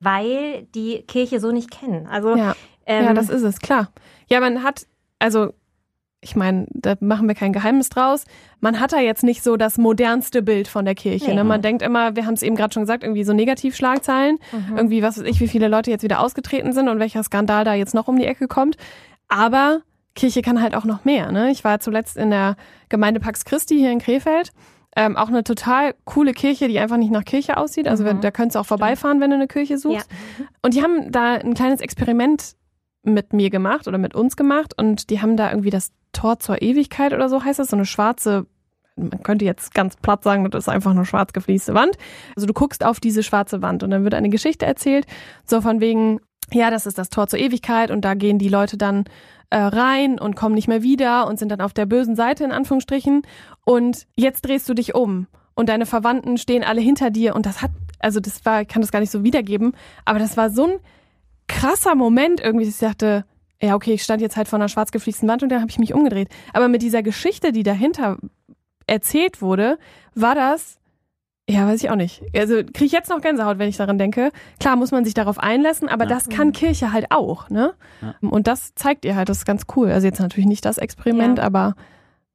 weil 0.00 0.66
die 0.74 1.02
Kirche 1.02 1.40
so 1.40 1.50
nicht 1.50 1.70
kennen. 1.70 2.06
Also 2.06 2.36
ja. 2.36 2.54
Ähm, 2.86 3.04
ja, 3.04 3.14
das 3.14 3.28
ist 3.28 3.42
es, 3.42 3.58
klar. 3.58 3.90
Ja, 4.28 4.40
man 4.40 4.62
hat, 4.62 4.86
also 5.18 5.52
ich 6.22 6.36
meine, 6.36 6.66
da 6.70 6.96
machen 7.00 7.28
wir 7.28 7.34
kein 7.34 7.52
Geheimnis 7.52 7.88
draus. 7.88 8.24
Man 8.60 8.78
hat 8.78 8.92
da 8.92 9.00
jetzt 9.00 9.24
nicht 9.24 9.42
so 9.42 9.56
das 9.56 9.78
modernste 9.78 10.42
Bild 10.42 10.68
von 10.68 10.84
der 10.84 10.94
Kirche. 10.94 11.30
Nee. 11.30 11.36
Ne? 11.36 11.44
Man 11.44 11.62
denkt 11.62 11.82
immer, 11.82 12.14
wir 12.14 12.26
haben 12.26 12.34
es 12.34 12.42
eben 12.42 12.56
gerade 12.56 12.74
schon 12.74 12.82
gesagt, 12.82 13.02
irgendwie 13.02 13.24
so 13.24 13.32
Negativschlagzeilen, 13.32 14.38
mhm. 14.52 14.76
irgendwie 14.76 15.02
was 15.02 15.18
weiß 15.18 15.24
ich, 15.24 15.40
wie 15.40 15.48
viele 15.48 15.68
Leute 15.68 15.90
jetzt 15.90 16.02
wieder 16.02 16.20
ausgetreten 16.20 16.72
sind 16.72 16.88
und 16.88 16.98
welcher 16.98 17.22
Skandal 17.22 17.64
da 17.64 17.74
jetzt 17.74 17.94
noch 17.94 18.06
um 18.06 18.18
die 18.18 18.26
Ecke 18.26 18.48
kommt. 18.48 18.76
Aber 19.28 19.80
Kirche 20.14 20.42
kann 20.42 20.60
halt 20.60 20.74
auch 20.74 20.84
noch 20.84 21.04
mehr. 21.04 21.32
Ne? 21.32 21.50
Ich 21.50 21.64
war 21.64 21.80
zuletzt 21.80 22.16
in 22.18 22.30
der 22.30 22.56
Gemeinde 22.90 23.20
Pax 23.20 23.44
Christi 23.44 23.78
hier 23.78 23.90
in 23.90 24.00
Krefeld. 24.00 24.52
Ähm, 24.96 25.16
auch 25.16 25.28
eine 25.28 25.44
total 25.44 25.94
coole 26.04 26.32
Kirche, 26.32 26.66
die 26.66 26.80
einfach 26.80 26.96
nicht 26.96 27.12
nach 27.12 27.24
Kirche 27.24 27.56
aussieht. 27.56 27.86
Also 27.86 28.04
mhm. 28.04 28.20
da 28.20 28.30
könntest 28.30 28.56
du 28.56 28.60
auch 28.60 28.66
vorbeifahren, 28.66 29.20
wenn 29.20 29.30
du 29.30 29.36
eine 29.36 29.46
Kirche 29.46 29.78
suchst. 29.78 30.10
Ja. 30.10 30.44
Und 30.62 30.74
die 30.74 30.82
haben 30.82 31.12
da 31.12 31.34
ein 31.34 31.54
kleines 31.54 31.80
Experiment 31.80 32.56
mit 33.02 33.32
mir 33.32 33.50
gemacht 33.50 33.88
oder 33.88 33.98
mit 33.98 34.14
uns 34.14 34.36
gemacht 34.36 34.74
und 34.76 35.10
die 35.10 35.20
haben 35.22 35.36
da 35.36 35.50
irgendwie 35.50 35.70
das 35.70 35.92
Tor 36.12 36.38
zur 36.38 36.60
Ewigkeit 36.60 37.12
oder 37.12 37.28
so 37.28 37.44
heißt 37.44 37.58
das, 37.58 37.68
so 37.68 37.76
eine 37.76 37.86
schwarze, 37.86 38.46
man 38.96 39.22
könnte 39.22 39.44
jetzt 39.44 39.74
ganz 39.74 39.96
platt 39.96 40.22
sagen, 40.22 40.48
das 40.50 40.64
ist 40.64 40.68
einfach 40.68 40.90
eine 40.90 41.06
schwarz 41.06 41.32
geflieste 41.32 41.74
Wand. 41.74 41.96
Also 42.36 42.46
du 42.46 42.52
guckst 42.52 42.84
auf 42.84 43.00
diese 43.00 43.22
schwarze 43.22 43.62
Wand 43.62 43.82
und 43.82 43.90
dann 43.90 44.04
wird 44.04 44.14
eine 44.14 44.28
Geschichte 44.28 44.66
erzählt, 44.66 45.06
so 45.46 45.60
von 45.60 45.80
wegen, 45.80 46.20
ja, 46.52 46.70
das 46.70 46.86
ist 46.86 46.98
das 46.98 47.10
Tor 47.10 47.28
zur 47.28 47.38
Ewigkeit 47.38 47.90
und 47.90 48.04
da 48.04 48.14
gehen 48.14 48.38
die 48.38 48.48
Leute 48.48 48.76
dann 48.76 49.04
äh, 49.50 49.58
rein 49.58 50.18
und 50.18 50.36
kommen 50.36 50.54
nicht 50.54 50.68
mehr 50.68 50.82
wieder 50.82 51.26
und 51.26 51.38
sind 51.38 51.50
dann 51.50 51.60
auf 51.60 51.72
der 51.72 51.86
bösen 51.86 52.16
Seite 52.16 52.44
in 52.44 52.52
Anführungsstrichen 52.52 53.22
und 53.64 54.06
jetzt 54.16 54.42
drehst 54.42 54.68
du 54.68 54.74
dich 54.74 54.94
um 54.94 55.26
und 55.54 55.68
deine 55.68 55.86
Verwandten 55.86 56.38
stehen 56.38 56.64
alle 56.64 56.80
hinter 56.80 57.10
dir 57.10 57.34
und 57.34 57.46
das 57.46 57.62
hat, 57.62 57.70
also 57.98 58.20
das 58.20 58.44
war, 58.44 58.62
ich 58.62 58.68
kann 58.68 58.82
das 58.82 58.92
gar 58.92 59.00
nicht 59.00 59.10
so 59.10 59.24
wiedergeben, 59.24 59.72
aber 60.04 60.18
das 60.18 60.36
war 60.36 60.50
so 60.50 60.64
ein 60.66 60.72
krasser 61.50 61.94
Moment 61.94 62.40
irgendwie, 62.40 62.64
dass 62.64 62.74
ich 62.74 62.88
dachte, 62.88 63.24
ja, 63.60 63.74
okay, 63.74 63.92
ich 63.92 64.02
stand 64.02 64.22
jetzt 64.22 64.36
halt 64.36 64.48
vor 64.48 64.58
einer 64.58 64.68
schwarz 64.68 64.92
gefliesten 64.92 65.28
Wand 65.28 65.42
und 65.42 65.50
dann 65.50 65.60
habe 65.60 65.70
ich 65.70 65.78
mich 65.78 65.92
umgedreht. 65.92 66.28
Aber 66.52 66.68
mit 66.68 66.80
dieser 66.80 67.02
Geschichte, 67.02 67.52
die 67.52 67.62
dahinter 67.62 68.16
erzählt 68.86 69.42
wurde, 69.42 69.78
war 70.14 70.34
das, 70.34 70.78
ja, 71.48 71.66
weiß 71.66 71.82
ich 71.82 71.90
auch 71.90 71.96
nicht. 71.96 72.22
Also 72.34 72.54
kriege 72.56 72.84
ich 72.84 72.92
jetzt 72.92 73.10
noch 73.10 73.20
Gänsehaut, 73.20 73.58
wenn 73.58 73.68
ich 73.68 73.76
daran 73.76 73.98
denke. 73.98 74.30
Klar 74.60 74.76
muss 74.76 74.92
man 74.92 75.04
sich 75.04 75.14
darauf 75.14 75.38
einlassen, 75.38 75.88
aber 75.88 76.04
ja. 76.04 76.10
das 76.10 76.28
kann 76.28 76.52
Kirche 76.52 76.92
halt 76.92 77.10
auch, 77.10 77.50
ne? 77.50 77.74
Ja. 78.00 78.14
Und 78.20 78.46
das 78.46 78.74
zeigt 78.76 79.04
ihr 79.04 79.16
halt, 79.16 79.28
das 79.28 79.38
ist 79.38 79.46
ganz 79.46 79.64
cool. 79.76 79.90
Also 79.90 80.06
jetzt 80.06 80.20
natürlich 80.20 80.46
nicht 80.46 80.64
das 80.64 80.78
Experiment, 80.78 81.38
ja. 81.38 81.44
aber 81.44 81.74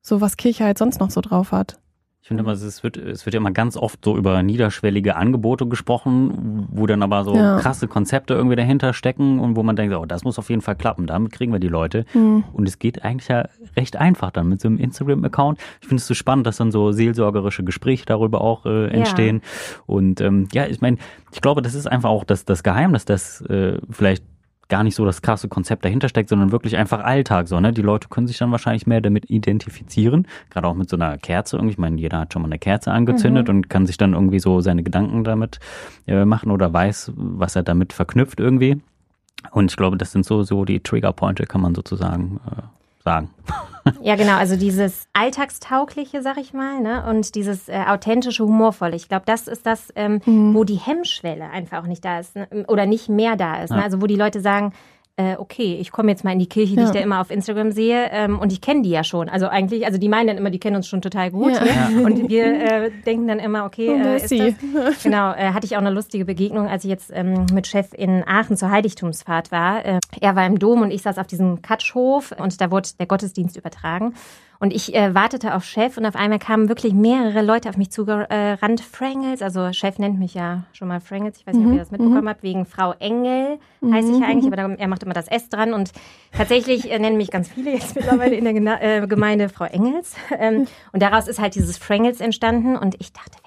so 0.01 0.21
was 0.21 0.37
Kirche 0.37 0.65
halt 0.65 0.77
sonst 0.77 0.99
noch 0.99 1.09
so 1.09 1.21
drauf 1.21 1.51
hat. 1.51 1.79
Ich 2.25 2.29
finde 2.29 2.41
immer, 2.41 2.53
es 2.53 2.81
wird, 2.81 2.97
es 2.97 3.27
wird 3.27 3.35
ja 3.35 3.39
immer 3.39 3.51
ganz 3.51 3.77
oft 3.77 4.03
so 4.03 4.17
über 4.17 4.41
niederschwellige 4.41 5.15
Angebote 5.15 5.67
gesprochen, 5.67 6.65
wo 6.71 6.87
dann 6.87 7.03
aber 7.03 7.23
so 7.23 7.35
ja. 7.35 7.59
krasse 7.59 7.87
Konzepte 7.87 8.33
irgendwie 8.33 8.55
dahinter 8.55 8.93
stecken 8.93 9.39
und 9.39 9.55
wo 9.55 9.61
man 9.61 9.75
denkt, 9.75 9.95
oh, 9.95 10.07
das 10.07 10.23
muss 10.23 10.39
auf 10.39 10.49
jeden 10.49 10.63
Fall 10.63 10.75
klappen, 10.75 11.05
damit 11.05 11.31
kriegen 11.33 11.53
wir 11.53 11.59
die 11.59 11.67
Leute. 11.67 12.03
Mhm. 12.15 12.43
Und 12.51 12.67
es 12.67 12.79
geht 12.79 13.03
eigentlich 13.03 13.27
ja 13.27 13.47
recht 13.77 13.97
einfach 13.97 14.31
dann 14.31 14.49
mit 14.49 14.59
so 14.59 14.67
einem 14.67 14.79
Instagram-Account. 14.79 15.59
Ich 15.81 15.87
finde 15.87 16.01
es 16.01 16.07
so 16.07 16.15
spannend, 16.15 16.47
dass 16.47 16.57
dann 16.57 16.71
so 16.71 16.91
seelsorgerische 16.91 17.63
Gespräche 17.63 18.07
darüber 18.07 18.41
auch 18.41 18.65
äh, 18.65 18.87
entstehen. 18.87 19.43
Ja. 19.43 19.83
Und 19.85 20.19
ähm, 20.19 20.47
ja, 20.51 20.65
ich 20.65 20.81
meine, 20.81 20.97
ich 21.31 21.41
glaube, 21.41 21.61
das 21.61 21.75
ist 21.75 21.85
einfach 21.85 22.09
auch 22.09 22.23
das, 22.23 22.43
das 22.43 22.63
Geheimnis, 22.63 23.05
dass 23.05 23.41
äh, 23.41 23.77
vielleicht 23.91 24.23
gar 24.67 24.83
nicht 24.83 24.95
so 24.95 25.05
das 25.05 25.21
krasse 25.21 25.47
Konzept 25.47 25.85
dahinter 25.85 26.09
steckt, 26.09 26.29
sondern 26.29 26.51
wirklich 26.51 26.77
einfach 26.77 26.99
Alltag 26.99 27.47
so, 27.47 27.59
ne? 27.59 27.71
Die 27.71 27.81
Leute 27.81 28.07
können 28.09 28.27
sich 28.27 28.37
dann 28.37 28.51
wahrscheinlich 28.51 28.87
mehr 28.87 29.01
damit 29.01 29.29
identifizieren, 29.29 30.27
gerade 30.49 30.67
auch 30.67 30.73
mit 30.73 30.89
so 30.89 30.95
einer 30.95 31.17
Kerze 31.17 31.57
irgendwie. 31.57 31.73
Ich 31.73 31.77
meine, 31.77 31.99
jeder 31.99 32.19
hat 32.19 32.33
schon 32.33 32.41
mal 32.41 32.47
eine 32.47 32.59
Kerze 32.59 32.91
angezündet 32.91 33.47
mhm. 33.47 33.55
und 33.55 33.69
kann 33.69 33.85
sich 33.85 33.97
dann 33.97 34.13
irgendwie 34.13 34.39
so 34.39 34.61
seine 34.61 34.83
Gedanken 34.83 35.23
damit 35.23 35.59
äh, 36.07 36.25
machen 36.25 36.51
oder 36.51 36.71
weiß, 36.73 37.11
was 37.15 37.55
er 37.55 37.63
damit 37.63 37.93
verknüpft 37.93 38.39
irgendwie. 38.39 38.81
Und 39.51 39.71
ich 39.71 39.77
glaube, 39.77 39.97
das 39.97 40.11
sind 40.11 40.25
so, 40.25 40.43
so 40.43 40.65
die 40.65 40.79
Triggerpointe, 40.79 41.45
kann 41.45 41.61
man 41.61 41.75
sozusagen 41.75 42.39
äh, 42.49 42.61
sagen. 43.05 43.29
Ja, 44.01 44.15
genau. 44.15 44.35
Also 44.35 44.55
dieses 44.55 45.07
Alltagstaugliche, 45.13 46.23
sag 46.23 46.37
ich 46.37 46.53
mal, 46.53 46.81
ne? 46.81 47.05
und 47.07 47.35
dieses 47.35 47.69
äh, 47.69 47.83
authentische, 47.87 48.43
humorvolle. 48.43 48.95
Ich 48.95 49.07
glaube, 49.07 49.23
das 49.27 49.47
ist 49.47 49.65
das, 49.65 49.93
ähm, 49.95 50.21
mhm. 50.25 50.55
wo 50.55 50.63
die 50.63 50.75
Hemmschwelle 50.75 51.49
einfach 51.49 51.83
auch 51.83 51.87
nicht 51.87 52.03
da 52.03 52.19
ist 52.19 52.35
ne? 52.35 52.47
oder 52.67 52.87
nicht 52.87 53.09
mehr 53.09 53.35
da 53.35 53.61
ist. 53.63 53.69
Ne? 53.69 53.77
Ja. 53.77 53.81
Ne? 53.81 53.83
Also 53.85 54.01
wo 54.01 54.07
die 54.07 54.15
Leute 54.15 54.41
sagen, 54.41 54.73
äh, 55.17 55.37
okay, 55.37 55.77
ich 55.79 55.91
komme 55.91 56.11
jetzt 56.11 56.25
mal 56.25 56.31
in 56.31 56.39
die 56.39 56.49
Kirche, 56.49 56.73
die 56.73 56.81
ja. 56.81 56.87
ich 56.87 56.91
da 56.91 56.99
immer 56.99 57.21
auf 57.21 57.31
Instagram 57.31 57.71
sehe 57.71 58.09
ähm, 58.11 58.37
und 58.37 58.51
ich 58.51 58.59
kenne 58.59 58.81
die 58.81 58.89
ja 58.89 59.03
schon. 59.03 59.29
Also 59.29 59.47
eigentlich, 59.47 59.85
also 59.85 59.97
die 59.97 60.09
meinen 60.09 60.27
dann 60.27 60.37
immer, 60.37 60.49
die 60.49 60.59
kennen 60.59 60.75
uns 60.75 60.89
schon 60.89 61.01
total 61.01 61.31
gut. 61.31 61.53
Ja. 61.53 61.89
Ne? 61.89 62.03
Und 62.03 62.29
wir 62.29 62.45
äh, 62.45 62.91
denken 63.05 63.27
dann 63.27 63.39
immer, 63.39 63.65
okay, 63.65 63.89
oh, 63.89 64.07
äh, 64.07 64.17
ist 64.17 64.31
das, 64.31 65.03
genau, 65.03 65.31
äh, 65.31 65.53
hatte 65.53 65.65
ich 65.65 65.75
auch 65.75 65.81
eine 65.81 65.91
lustige 65.91 66.25
Begegnung, 66.25 66.67
als 66.67 66.83
ich 66.83 66.89
jetzt 66.89 67.11
ähm, 67.13 67.45
mit 67.53 67.65
Chef 67.67 67.93
in 67.93 68.27
Aachen 68.27 68.57
zur 68.57 68.69
Heiligtumsfahrt 68.71 69.51
war. 69.51 69.85
Äh, 69.85 69.99
er 70.19 70.35
war 70.35 70.45
im 70.45 70.59
Dom 70.59 70.81
und 70.81 70.91
ich 70.91 71.01
saß 71.01 71.17
auf 71.17 71.27
diesem 71.27 71.61
Katschhof 71.61 72.33
und 72.37 72.59
da 72.59 72.69
wurde 72.69 72.89
der 72.99 73.05
Gottesdienst 73.05 73.55
übertragen. 73.55 74.15
Und 74.65 74.73
ich 74.73 74.95
äh, 74.95 75.13
wartete 75.13 75.53
auf 75.53 75.63
Chef 75.63 75.95
und 75.95 76.07
auf 76.07 76.15
einmal 76.15 76.39
kamen 76.39 76.69
wirklich 76.69 76.91
mehrere 76.91 77.43
Leute 77.43 77.69
auf 77.69 77.77
mich 77.77 77.91
zugerannt. 77.91 78.31
Äh, 78.31 78.83
Frangels, 78.83 79.43
also 79.43 79.71
Chef 79.73 79.99
nennt 79.99 80.17
mich 80.17 80.33
ja 80.33 80.63
schon 80.73 80.87
mal 80.87 80.99
Frangels, 80.99 81.37
ich 81.37 81.45
weiß 81.45 81.55
nicht, 81.55 81.67
ob 81.67 81.73
ihr 81.73 81.77
das 81.77 81.91
mhm, 81.91 81.97
mitbekommen 81.97 82.23
mhm. 82.23 82.29
habt, 82.29 82.41
wegen 82.41 82.65
Frau 82.65 82.93
Engel 82.93 83.59
heiße 83.83 84.11
ich 84.11 84.19
ja 84.21 84.25
eigentlich, 84.25 84.51
aber 84.51 84.75
er 84.75 84.87
macht 84.87 85.03
immer 85.03 85.13
das 85.13 85.27
S 85.27 85.49
dran. 85.49 85.75
Und 85.75 85.91
tatsächlich 86.35 86.91
äh, 86.91 86.97
nennen 86.97 87.17
mich 87.17 87.29
ganz 87.29 87.47
viele 87.47 87.73
jetzt 87.73 87.95
mittlerweile 87.95 88.33
in 88.33 88.43
der 88.43 88.53
Gena 88.53 88.81
äh, 88.81 89.05
Gemeinde 89.05 89.49
Frau 89.49 89.65
Engels. 89.65 90.15
Ähm, 90.35 90.65
und 90.91 91.03
daraus 91.03 91.27
ist 91.27 91.39
halt 91.39 91.53
dieses 91.53 91.77
Frangels 91.77 92.19
entstanden 92.19 92.75
und 92.75 92.95
ich 92.99 93.13
dachte, 93.13 93.37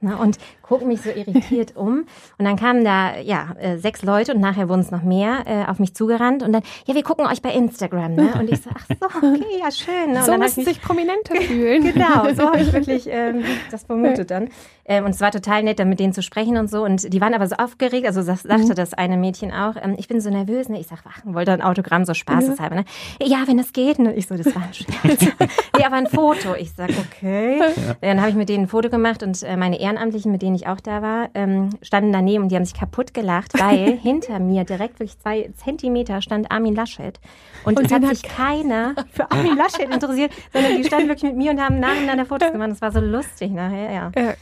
Ne? 0.00 0.16
Und 0.16 0.38
gucke 0.62 0.84
mich 0.84 1.02
so 1.02 1.10
irritiert 1.10 1.74
um. 1.76 2.06
Und 2.38 2.44
dann 2.44 2.56
kamen 2.56 2.84
da 2.84 3.18
ja 3.18 3.54
äh, 3.58 3.78
sechs 3.78 4.02
Leute 4.02 4.32
und 4.32 4.40
nachher 4.40 4.68
wurden 4.68 4.80
es 4.80 4.92
noch 4.92 5.02
mehr 5.02 5.42
äh, 5.46 5.68
auf 5.68 5.80
mich 5.80 5.94
zugerannt 5.94 6.44
und 6.44 6.52
dann, 6.52 6.62
ja, 6.86 6.94
wir 6.94 7.02
gucken 7.02 7.26
euch 7.26 7.42
bei 7.42 7.52
Instagram. 7.52 8.14
Ne? 8.14 8.34
Und 8.38 8.48
ich 8.50 8.62
so, 8.62 8.70
ach 8.72 8.86
so, 8.88 9.06
okay, 9.28 9.44
ja 9.60 9.70
schön. 9.72 10.12
Ne? 10.12 10.18
Und 10.18 10.24
so 10.24 10.30
dann 10.30 10.40
müssen 10.40 10.64
sich 10.64 10.80
Prominente 10.80 11.34
fühlen. 11.40 11.82
genau, 11.92 12.32
so 12.32 12.44
habe 12.44 12.60
ich 12.60 12.72
wirklich 12.72 13.08
ähm, 13.08 13.42
das 13.70 13.84
vermutet 13.84 14.30
dann. 14.30 14.50
Ähm, 14.88 15.04
und 15.04 15.10
es 15.10 15.20
war 15.20 15.30
total 15.30 15.62
nett, 15.62 15.78
dann 15.78 15.88
mit 15.88 16.00
denen 16.00 16.12
zu 16.14 16.22
sprechen 16.22 16.56
und 16.56 16.70
so. 16.70 16.82
Und 16.82 17.12
die 17.12 17.20
waren 17.20 17.34
aber 17.34 17.46
so 17.46 17.56
aufgeregt, 17.56 18.06
also 18.06 18.22
das 18.22 18.42
sagte 18.42 18.64
mhm. 18.64 18.74
das 18.74 18.94
eine 18.94 19.16
Mädchen 19.18 19.52
auch, 19.52 19.74
ähm, 19.80 19.94
ich 19.98 20.08
bin 20.08 20.20
so 20.20 20.30
nervös. 20.30 20.68
Ne? 20.68 20.80
Ich 20.80 20.86
sag, 20.86 21.00
ach, 21.08 21.20
wollte 21.24 21.52
ein 21.52 21.62
Autogramm, 21.62 22.04
so 22.06 22.14
spaßeshalber. 22.14 22.74
Ne? 22.74 22.84
Ja, 23.22 23.44
wenn 23.46 23.58
es 23.58 23.72
geht. 23.72 23.98
Und 23.98 24.08
ich 24.16 24.26
so, 24.26 24.36
das 24.36 24.54
war 24.54 24.62
ein 24.62 24.74
Scherz. 24.74 25.26
nee, 25.76 25.84
aber 25.84 25.96
ein 25.96 26.06
Foto. 26.06 26.54
Ich 26.54 26.72
sag, 26.72 26.88
okay. 26.90 27.58
Ja. 27.58 27.94
Dann 28.00 28.20
habe 28.20 28.30
ich 28.30 28.36
mit 28.36 28.48
denen 28.48 28.64
ein 28.64 28.68
Foto 28.68 28.88
gemacht 28.88 29.22
und 29.22 29.42
äh, 29.42 29.56
meine 29.56 29.78
Ehrenamtlichen, 29.78 30.32
mit 30.32 30.40
denen 30.40 30.56
ich 30.56 30.66
auch 30.66 30.80
da 30.80 31.02
war, 31.02 31.28
ähm, 31.34 31.70
standen 31.82 32.12
daneben 32.12 32.44
und 32.44 32.48
die 32.50 32.56
haben 32.56 32.64
sich 32.64 32.74
kaputt 32.74 33.12
gelacht, 33.12 33.60
weil 33.60 33.98
hinter 34.02 34.38
mir 34.38 34.64
direkt 34.64 35.00
wirklich 35.00 35.18
zwei 35.18 35.50
Zentimeter 35.56 36.22
stand 36.22 36.50
Armin 36.50 36.74
Laschet. 36.74 37.20
Und, 37.64 37.78
und 37.78 37.86
es 37.86 37.92
hat 37.92 38.06
sich 38.06 38.22
keiner 38.22 38.94
für 39.12 39.30
Armin 39.30 39.56
Laschet 39.56 39.92
interessiert, 39.92 40.32
sondern 40.52 40.76
die 40.76 40.84
standen 40.84 41.08
wirklich 41.08 41.30
mit 41.30 41.36
mir 41.36 41.50
und 41.50 41.60
haben 41.60 41.78
nacheinander 41.78 42.24
Fotos 42.24 42.52
gemacht. 42.52 42.70
Das 42.70 42.80
war 42.80 42.92
so 42.92 43.00
lustig 43.00 43.52
nachher, 43.52 43.92
ja. 43.92 44.10
ja. 44.16 44.34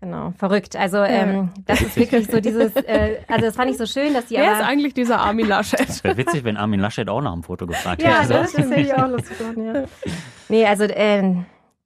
Genau, 0.00 0.32
verrückt. 0.38 0.76
Also 0.76 0.98
ähm, 0.98 1.50
das 1.66 1.80
ist 1.80 1.96
wirklich 1.96 2.30
so 2.30 2.40
dieses, 2.40 2.74
äh, 2.76 3.16
also 3.26 3.46
das 3.46 3.56
fand 3.56 3.70
ich 3.70 3.76
so 3.76 3.86
schön, 3.86 4.14
dass 4.14 4.26
die 4.26 4.36
Wer 4.36 4.50
aber, 4.50 4.60
ist 4.60 4.66
eigentlich 4.66 4.94
dieser 4.94 5.18
Armin 5.18 5.48
Laschet? 5.48 5.80
Es 5.88 6.04
wäre 6.04 6.16
witzig, 6.16 6.44
wenn 6.44 6.56
Armin 6.56 6.78
Laschet 6.78 7.08
auch 7.08 7.20
nach 7.20 7.32
einem 7.32 7.42
Foto 7.42 7.66
gefragt 7.66 8.02
hätte. 8.02 8.10
Ja, 8.10 8.24
das, 8.24 8.52
das 8.52 8.70
hätte 8.70 8.80
ich 8.80 8.94
auch 8.94 9.08
lustig 9.08 9.36
ja. 9.56 9.84
Nee, 10.48 10.66
also 10.66 10.84
äh, 10.84 11.34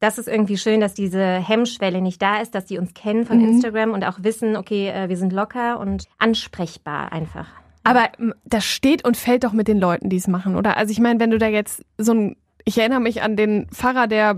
das 0.01 0.19
ist 0.19 0.29
irgendwie 0.29 0.59
schön, 0.59 0.81
dass 0.81 0.93
diese 0.93 1.25
Hemmschwelle 1.25 2.03
nicht 2.03 2.21
da 2.21 2.41
ist, 2.41 2.55
dass 2.55 2.67
die 2.67 2.77
uns 2.77 2.93
kennen 2.93 3.25
von 3.25 3.39
mhm. 3.39 3.49
Instagram 3.49 3.93
und 3.93 4.05
auch 4.05 4.19
wissen, 4.23 4.57
okay, 4.57 4.89
äh, 4.89 5.09
wir 5.09 5.17
sind 5.17 5.33
locker 5.33 5.81
und 5.81 6.05
ansprechbar 6.19 7.13
einfach. 7.13 7.47
Aber 7.85 8.11
das 8.45 8.65
steht 8.65 9.05
und 9.05 9.17
fällt 9.17 9.45
doch 9.45 9.53
mit 9.53 9.69
den 9.69 9.79
Leuten, 9.79 10.09
die 10.09 10.17
es 10.17 10.29
machen, 10.29 10.57
oder? 10.57 10.77
Also 10.77 10.93
ich 10.93 11.01
meine, 11.01 11.19
wenn 11.19 11.31
du 11.31 11.39
da 11.39 11.49
jetzt 11.49 11.85
so 11.99 12.13
ein, 12.13 12.37
ich 12.65 12.79
erinnere 12.79 13.01
mich 13.01 13.23
an 13.23 13.37
den 13.37 13.69
Pfarrer, 13.71 14.07
der 14.07 14.37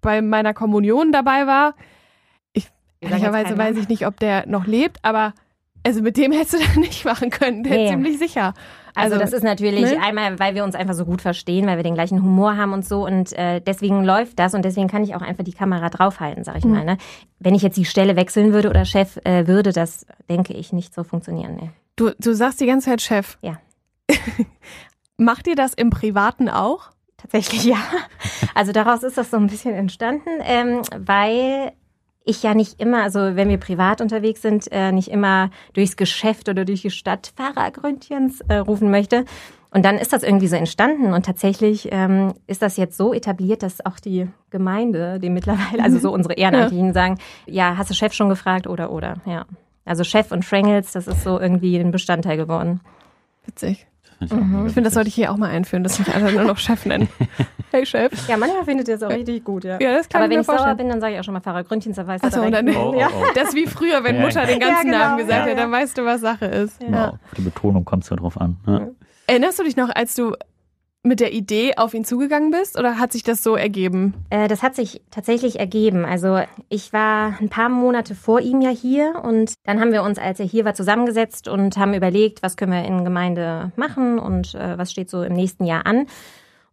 bei 0.00 0.22
meiner 0.22 0.54
Kommunion 0.54 1.12
dabei 1.12 1.46
war. 1.46 1.74
Ich, 3.06 3.12
ehrlicherweise 3.12 3.56
weiß 3.56 3.76
ich 3.76 3.88
nicht, 3.88 4.06
ob 4.06 4.18
der 4.20 4.46
noch 4.46 4.66
lebt, 4.66 4.98
aber 5.02 5.32
also 5.86 6.02
mit 6.02 6.16
dem 6.16 6.32
hättest 6.32 6.54
du 6.54 6.58
das 6.66 6.76
nicht 6.76 7.04
machen 7.04 7.30
können, 7.30 7.62
der 7.62 7.76
nee. 7.76 7.88
ziemlich 7.88 8.18
sicher. 8.18 8.54
Also, 8.94 9.14
also, 9.14 9.18
das 9.18 9.34
ist 9.34 9.44
natürlich 9.44 9.82
ne? 9.82 10.00
einmal, 10.02 10.38
weil 10.38 10.54
wir 10.54 10.64
uns 10.64 10.74
einfach 10.74 10.94
so 10.94 11.04
gut 11.04 11.20
verstehen, 11.20 11.66
weil 11.66 11.76
wir 11.76 11.84
den 11.84 11.94
gleichen 11.94 12.22
Humor 12.22 12.56
haben 12.56 12.72
und 12.72 12.84
so 12.84 13.04
und 13.04 13.32
äh, 13.34 13.60
deswegen 13.60 14.02
läuft 14.02 14.38
das 14.38 14.54
und 14.54 14.64
deswegen 14.64 14.88
kann 14.88 15.04
ich 15.04 15.14
auch 15.14 15.20
einfach 15.20 15.44
die 15.44 15.52
Kamera 15.52 15.90
draufhalten, 15.90 16.44
sag 16.44 16.56
ich 16.56 16.64
mhm. 16.64 16.72
mal. 16.72 16.84
Ne? 16.84 16.96
Wenn 17.38 17.54
ich 17.54 17.60
jetzt 17.60 17.76
die 17.76 17.84
Stelle 17.84 18.16
wechseln 18.16 18.54
würde 18.54 18.70
oder 18.70 18.86
Chef, 18.86 19.18
äh, 19.24 19.46
würde 19.46 19.72
das, 19.72 20.06
denke 20.30 20.54
ich, 20.54 20.72
nicht 20.72 20.94
so 20.94 21.04
funktionieren. 21.04 21.56
Ne? 21.56 21.72
Du, 21.94 22.10
du 22.18 22.34
sagst 22.34 22.60
die 22.60 22.66
ganze 22.66 22.88
Zeit 22.88 23.02
Chef. 23.02 23.36
Ja. 23.42 23.58
Macht 25.18 25.46
ihr 25.46 25.56
das 25.56 25.74
im 25.74 25.90
Privaten 25.90 26.48
auch? 26.48 26.90
Tatsächlich 27.18 27.64
ja. 27.64 27.78
Also 28.54 28.72
daraus 28.72 29.02
ist 29.02 29.18
das 29.18 29.30
so 29.30 29.36
ein 29.36 29.46
bisschen 29.46 29.74
entstanden, 29.74 30.30
ähm, 30.42 30.82
weil 30.96 31.72
ich 32.26 32.42
ja 32.42 32.54
nicht 32.54 32.80
immer, 32.80 33.02
also 33.02 33.36
wenn 33.36 33.48
wir 33.48 33.58
privat 33.58 34.00
unterwegs 34.00 34.42
sind, 34.42 34.70
äh, 34.70 34.92
nicht 34.92 35.08
immer 35.08 35.50
durchs 35.72 35.96
Geschäft 35.96 36.48
oder 36.48 36.64
durch 36.64 36.82
die 36.82 36.90
Stadt 36.90 37.32
Fahrergründchens 37.36 38.42
äh, 38.48 38.56
rufen 38.56 38.90
möchte. 38.90 39.24
Und 39.70 39.84
dann 39.84 39.96
ist 39.96 40.12
das 40.12 40.22
irgendwie 40.22 40.48
so 40.48 40.56
entstanden 40.56 41.12
und 41.12 41.24
tatsächlich 41.26 41.88
ähm, 41.92 42.32
ist 42.46 42.62
das 42.62 42.76
jetzt 42.76 42.96
so 42.96 43.12
etabliert, 43.12 43.62
dass 43.62 43.84
auch 43.84 44.00
die 44.00 44.26
Gemeinde, 44.50 45.20
die 45.20 45.30
mittlerweile, 45.30 45.82
also 45.82 45.98
so 45.98 46.12
unsere 46.12 46.34
Ehrenamtlichen 46.34 46.88
ja. 46.88 46.92
sagen, 46.92 47.18
ja, 47.46 47.76
hast 47.76 47.90
du 47.90 47.94
Chef 47.94 48.12
schon 48.12 48.28
gefragt 48.28 48.66
oder 48.66 48.90
oder, 48.90 49.16
ja. 49.24 49.46
Also 49.84 50.02
Chef 50.02 50.32
und 50.32 50.44
Frangels, 50.44 50.92
das 50.92 51.06
ist 51.06 51.22
so 51.22 51.38
irgendwie 51.38 51.76
ein 51.76 51.92
Bestandteil 51.92 52.36
geworden. 52.36 52.80
Witzig. 53.44 53.86
Mhm. 54.20 54.66
Ich 54.66 54.72
finde, 54.72 54.88
das 54.88 54.94
sollte 54.94 55.08
ich 55.08 55.14
hier 55.14 55.30
auch 55.30 55.36
mal 55.36 55.50
einführen, 55.50 55.82
dass 55.82 55.98
mich 55.98 56.14
alle 56.14 56.32
nur 56.32 56.44
noch 56.44 56.58
Chef 56.58 56.86
nennen. 56.86 57.08
Hey 57.72 57.84
Chef. 57.84 58.12
Ja, 58.28 58.36
manchmal 58.36 58.64
findet 58.64 58.86
ihr 58.88 58.94
es 58.94 59.02
auch 59.02 59.10
richtig 59.10 59.44
gut, 59.44 59.64
ja. 59.64 59.78
ja 59.80 59.92
das 59.92 60.08
kann 60.08 60.22
Aber 60.22 60.30
ich 60.30 60.36
wenn 60.36 60.40
ich 60.40 60.46
sauer 60.46 60.74
bin, 60.76 60.88
dann 60.88 61.00
sage 61.00 61.14
ich 61.14 61.20
auch 61.20 61.24
schon 61.24 61.34
mal 61.34 61.40
Pfarrer 61.40 61.64
Gründchen, 61.64 61.92
dann 61.94 62.06
weiß 62.06 62.22
er 62.22 62.30
so, 62.30 62.48
dann, 62.48 62.68
oh, 62.70 62.94
oh, 62.94 63.04
oh. 63.04 63.24
Das 63.34 63.48
ist 63.48 63.54
wie 63.54 63.66
früher, 63.66 64.04
wenn 64.04 64.20
Mutter 64.20 64.46
den 64.46 64.60
ganzen 64.60 64.86
ja, 64.86 64.92
genau. 64.92 64.98
Namen 64.98 65.18
gesagt 65.18 65.46
ja, 65.46 65.52
hat, 65.52 65.58
dann 65.58 65.72
weißt 65.72 65.98
du, 65.98 66.04
was 66.04 66.20
Sache 66.20 66.46
ist. 66.46 66.80
Ja. 66.80 67.10
Wow, 67.10 67.18
die 67.36 67.42
Betonung 67.42 67.84
kommt 67.84 68.04
es 68.04 68.10
ja 68.10 68.16
drauf 68.16 68.40
an. 68.40 68.56
Erinnerst 69.26 69.58
du 69.58 69.64
dich 69.64 69.76
noch, 69.76 69.90
als 69.94 70.14
du 70.14 70.36
mit 71.06 71.20
der 71.20 71.32
Idee 71.32 71.74
auf 71.76 71.94
ihn 71.94 72.04
zugegangen 72.04 72.50
bist 72.50 72.78
oder 72.78 72.98
hat 72.98 73.12
sich 73.12 73.22
das 73.22 73.42
so 73.42 73.56
ergeben? 73.56 74.14
Äh, 74.30 74.48
das 74.48 74.62
hat 74.62 74.74
sich 74.74 75.00
tatsächlich 75.10 75.58
ergeben. 75.58 76.04
Also 76.04 76.40
ich 76.68 76.92
war 76.92 77.38
ein 77.40 77.48
paar 77.48 77.68
Monate 77.68 78.14
vor 78.14 78.40
ihm 78.40 78.60
ja 78.60 78.70
hier 78.70 79.22
und 79.22 79.54
dann 79.64 79.80
haben 79.80 79.92
wir 79.92 80.02
uns, 80.02 80.18
als 80.18 80.40
er 80.40 80.46
hier 80.46 80.64
war, 80.64 80.74
zusammengesetzt 80.74 81.48
und 81.48 81.76
haben 81.76 81.94
überlegt, 81.94 82.42
was 82.42 82.56
können 82.56 82.72
wir 82.72 82.84
in 82.84 83.04
Gemeinde 83.04 83.72
machen 83.76 84.18
und 84.18 84.54
äh, 84.54 84.76
was 84.76 84.90
steht 84.90 85.08
so 85.08 85.22
im 85.22 85.32
nächsten 85.32 85.64
Jahr 85.64 85.86
an. 85.86 86.06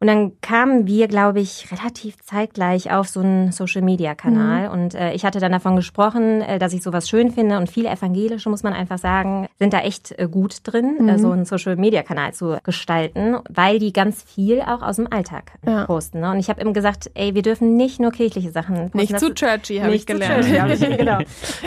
Und 0.04 0.08
dann 0.08 0.34
kamen 0.42 0.86
wir, 0.86 1.08
glaube 1.08 1.40
ich, 1.40 1.72
relativ 1.72 2.18
zeitgleich 2.22 2.92
auf 2.92 3.08
so 3.08 3.22
einen 3.22 3.54
Social-Media-Kanal. 3.54 4.68
Mhm. 4.68 4.74
Und 4.74 4.96
äh, 4.96 5.14
ich 5.14 5.24
hatte 5.24 5.40
dann 5.40 5.54
davon 5.54 5.78
gesprochen, 5.78 6.42
äh, 6.42 6.60
dass 6.60 6.74
ich 6.74 6.84
sowas 6.84 7.08
schön 7.08 7.32
finde. 7.32 7.58
Und 7.58 7.72
viele 7.72 7.88
Evangelische, 7.88 8.50
muss 8.50 8.64
man 8.64 8.74
einfach 8.74 8.98
sagen, 8.98 9.48
sind 9.60 9.72
da 9.72 9.80
echt 9.80 10.12
äh, 10.20 10.28
gut 10.30 10.58
drin, 10.66 10.98
mhm. 11.00 11.08
äh, 11.08 11.20
so 11.20 11.32
einen 11.32 11.46
Social-Media-Kanal 11.46 12.34
zu 12.34 12.58
gestalten, 12.66 13.38
weil 13.50 13.80
die 13.80 13.94
ganz 13.94 14.24
viel 14.24 14.60
auch 14.60 14.82
aus 14.82 14.98
dem 14.98 15.08
Alltag 15.10 15.54
ja. 15.66 15.86
posten. 15.86 16.20
Ne? 16.20 16.32
Und 16.32 16.40
ich 16.40 16.50
habe 16.50 16.62
ihm 16.62 16.74
gesagt, 16.74 17.10
ey, 17.14 17.34
wir 17.34 17.42
dürfen 17.42 17.78
nicht 17.78 18.02
nur 18.02 18.12
kirchliche 18.12 18.52
Sachen 18.52 18.92
posten. 18.92 18.98
Nicht 18.98 19.18
zu 19.18 19.34
churchy, 19.34 19.78
habe 19.78 19.96
ich 19.96 20.06
gelernt. 20.06 20.44
Churchy, 20.44 20.84
ich, 20.84 20.98
genau. 20.98 21.20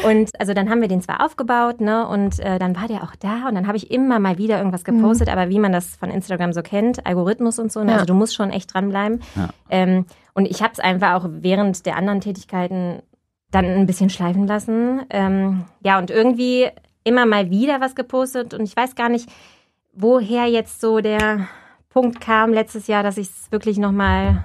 Und 0.06 0.38
also 0.38 0.52
dann 0.52 0.68
haben 0.68 0.82
wir 0.82 0.88
den 0.88 1.00
zwar 1.00 1.24
aufgebaut, 1.24 1.80
ne? 1.80 2.06
Und 2.06 2.38
äh, 2.40 2.58
dann 2.58 2.76
war 2.76 2.86
der 2.86 3.02
auch 3.02 3.16
da. 3.18 3.48
Und 3.48 3.54
dann 3.54 3.66
habe 3.66 3.78
ich 3.78 3.90
immer 3.90 4.18
mal 4.18 4.36
wieder 4.36 4.58
irgendwas 4.58 4.84
gepostet. 4.84 5.28
Mhm. 5.28 5.32
Aber 5.32 5.48
wie 5.48 5.58
man 5.58 5.72
das 5.72 5.96
von 5.96 6.10
Instagram 6.10 6.52
so 6.52 6.60
kennt, 6.60 7.06
Algorithmus 7.06 7.58
und 7.58 7.72
so, 7.72 7.82
ne? 7.82 7.92
Ja. 7.92 7.94
also 7.94 8.04
du 8.04 8.12
musst 8.25 8.25
muss 8.26 8.34
schon 8.34 8.50
echt 8.50 8.74
dranbleiben. 8.74 9.22
Ja. 9.36 9.48
Ähm, 9.70 10.06
und 10.34 10.46
ich 10.46 10.62
habe 10.62 10.72
es 10.72 10.80
einfach 10.80 11.14
auch 11.14 11.28
während 11.30 11.86
der 11.86 11.96
anderen 11.96 12.20
Tätigkeiten 12.20 13.02
dann 13.52 13.64
ein 13.64 13.86
bisschen 13.86 14.10
schleifen 14.10 14.46
lassen. 14.46 15.02
Ähm, 15.10 15.64
ja, 15.82 15.98
und 15.98 16.10
irgendwie 16.10 16.68
immer 17.04 17.24
mal 17.24 17.50
wieder 17.50 17.80
was 17.80 17.94
gepostet 17.94 18.52
und 18.52 18.64
ich 18.64 18.76
weiß 18.76 18.96
gar 18.96 19.08
nicht, 19.08 19.30
woher 19.92 20.46
jetzt 20.46 20.80
so 20.80 21.00
der 21.00 21.46
Punkt 21.88 22.20
kam 22.20 22.52
letztes 22.52 22.88
Jahr, 22.88 23.04
dass 23.04 23.16
ich 23.16 23.28
es 23.28 23.52
wirklich 23.52 23.78
nochmal, 23.78 24.44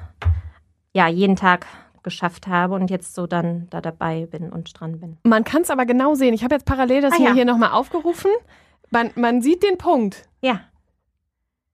ja, 0.94 1.08
jeden 1.08 1.36
Tag 1.36 1.66
geschafft 2.04 2.48
habe 2.48 2.76
und 2.76 2.90
jetzt 2.90 3.16
so 3.16 3.26
dann 3.26 3.68
da 3.72 3.82
dabei 3.82 4.28
bin 4.28 4.52
und 4.52 4.80
dran 4.80 5.00
bin. 5.00 5.18
Man 5.24 5.44
kann 5.44 5.64
es 5.64 5.72
aber 5.72 5.86
genau 5.86 6.14
sehen. 6.14 6.34
Ich 6.34 6.44
habe 6.44 6.56
jetzt 6.56 6.66
parallel 6.66 7.02
das 7.02 7.14
ah, 7.14 7.24
ja. 7.24 7.34
hier 7.34 7.46
nochmal 7.46 7.72
aufgerufen. 7.72 8.32
Man, 8.92 9.10
man 9.16 9.42
sieht 9.42 9.64
den 9.64 9.78
Punkt. 9.78 10.28
Ja. 10.42 10.62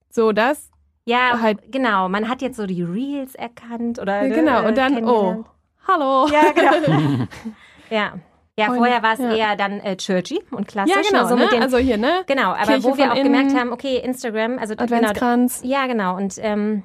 So, 0.09 0.31
das 0.31 0.69
ja, 1.07 1.39
halt, 1.41 1.71
genau. 1.71 2.09
Man 2.09 2.27
hat 2.29 2.41
jetzt 2.41 2.57
so 2.57 2.65
die 2.65 2.83
Reels 2.83 3.33
erkannt 3.33 3.97
oder 3.99 4.27
genau. 4.27 4.67
Und 4.67 4.77
dann, 4.77 5.07
oh, 5.07 5.45
hallo. 5.87 6.27
Ja, 6.27 6.51
genau. 6.51 7.27
ja. 7.89 8.13
Ja, 8.59 8.65
Freunde. 8.65 8.79
vorher 8.79 9.03
war 9.03 9.13
es 9.13 9.19
Ja. 9.19 9.35
eher 9.35 9.55
dann 9.55 9.79
äh, 9.81 9.95
churchy 9.95 10.41
und 10.49 10.67
klassisch. 10.67 10.95
Ja, 10.95 11.01
genau. 11.03 11.23
Also 11.23 11.35
ne? 11.35 11.43
mit 11.43 11.51
den, 11.51 11.61
also 11.61 11.77
hier, 11.77 11.97
ne? 11.97 12.23
genau, 12.25 12.49
aber 12.53 12.65
Kirche 12.65 12.83
wo 12.83 12.97
wir 12.97 13.13
auch 13.13 13.21
gemerkt 13.21 13.55
haben, 13.55 13.71
okay, 13.71 13.97
Instagram, 13.97 14.57
also 14.57 14.75
genau, 14.75 14.95
Adventskranz. 14.95 15.61
ja, 15.63 15.85
genau. 15.85 16.17
Und 16.17 16.33
ähm, 16.39 16.83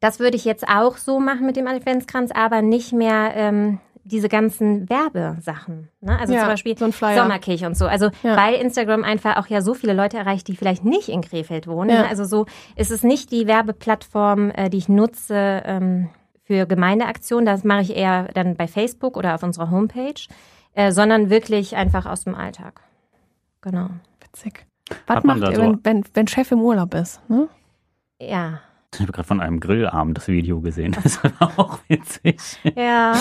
das 0.00 0.18
würde 0.18 0.36
ich 0.36 0.44
jetzt 0.44 0.68
auch 0.68 0.96
so 0.96 1.20
machen 1.20 1.46
mit 1.46 1.56
dem 1.56 1.68
Adventskranz, 1.68 2.32
aber 2.32 2.62
nicht 2.62 2.92
mehr 2.92 3.32
ähm, 3.34 3.78
diese 4.08 4.28
ganzen 4.28 4.88
Werbesachen. 4.90 5.88
Ne? 6.00 6.18
Also 6.18 6.32
Ja, 6.34 6.40
zum 6.40 6.48
Beispiel 6.48 6.76
so. 6.76 6.90
Sommerkirche 6.90 7.66
und 7.66 7.76
so. 7.76 7.86
Also 7.86 8.10
Ja. 8.22 8.36
weil 8.36 8.54
Instagram 8.54 9.04
einfach 9.04 9.36
auch 9.36 9.46
ja 9.46 9.60
so 9.60 9.74
viele 9.74 9.92
Leute 9.92 10.16
erreicht, 10.18 10.48
die 10.48 10.56
vielleicht 10.56 10.84
nicht 10.84 11.08
in 11.08 11.20
Krefeld 11.20 11.66
wohnen. 11.66 11.90
Ja. 11.90 12.02
Ne? 12.02 12.08
Also 12.08 12.24
so 12.24 12.46
ist 12.76 12.90
es 12.90 13.02
nicht 13.02 13.30
die 13.30 13.46
Werbeplattform, 13.46 14.50
äh, 14.50 14.68
die 14.70 14.78
ich 14.78 14.88
nutze 14.88 15.62
ähm, 15.64 16.08
für 16.44 16.66
Gemeindeaktionen. 16.66 17.46
Das 17.46 17.62
mache 17.64 17.82
ich 17.82 17.96
eher 17.96 18.28
dann 18.34 18.56
bei 18.56 18.66
Facebook 18.66 19.16
oder 19.16 19.34
auf 19.34 19.42
unserer 19.42 19.70
Homepage, 19.70 20.14
äh, 20.74 20.90
sondern 20.92 21.30
wirklich 21.30 21.76
einfach 21.76 22.06
aus 22.06 22.24
dem 22.24 22.34
Alltag. 22.34 22.80
Genau. 23.60 23.90
Witzig. 24.22 24.66
Was 25.06 25.16
Hat 25.16 25.24
macht 25.24 25.40
ihr, 25.40 25.54
so- 25.54 25.62
wenn, 25.62 25.80
wenn, 25.84 26.04
wenn 26.14 26.28
Chef 26.28 26.50
im 26.52 26.60
Urlaub 26.60 26.94
ist? 26.94 27.20
Ne? 27.28 27.48
Ja. 28.20 28.60
Ich 28.94 29.00
habe 29.00 29.12
gerade 29.12 29.28
von 29.28 29.40
einem 29.40 29.60
Grillabend 29.60 30.16
das 30.16 30.28
Video 30.28 30.62
gesehen. 30.62 30.96
Das 31.02 31.22
war 31.22 31.52
auch 31.58 31.78
witzig. 31.88 32.40
Ja. 32.74 33.12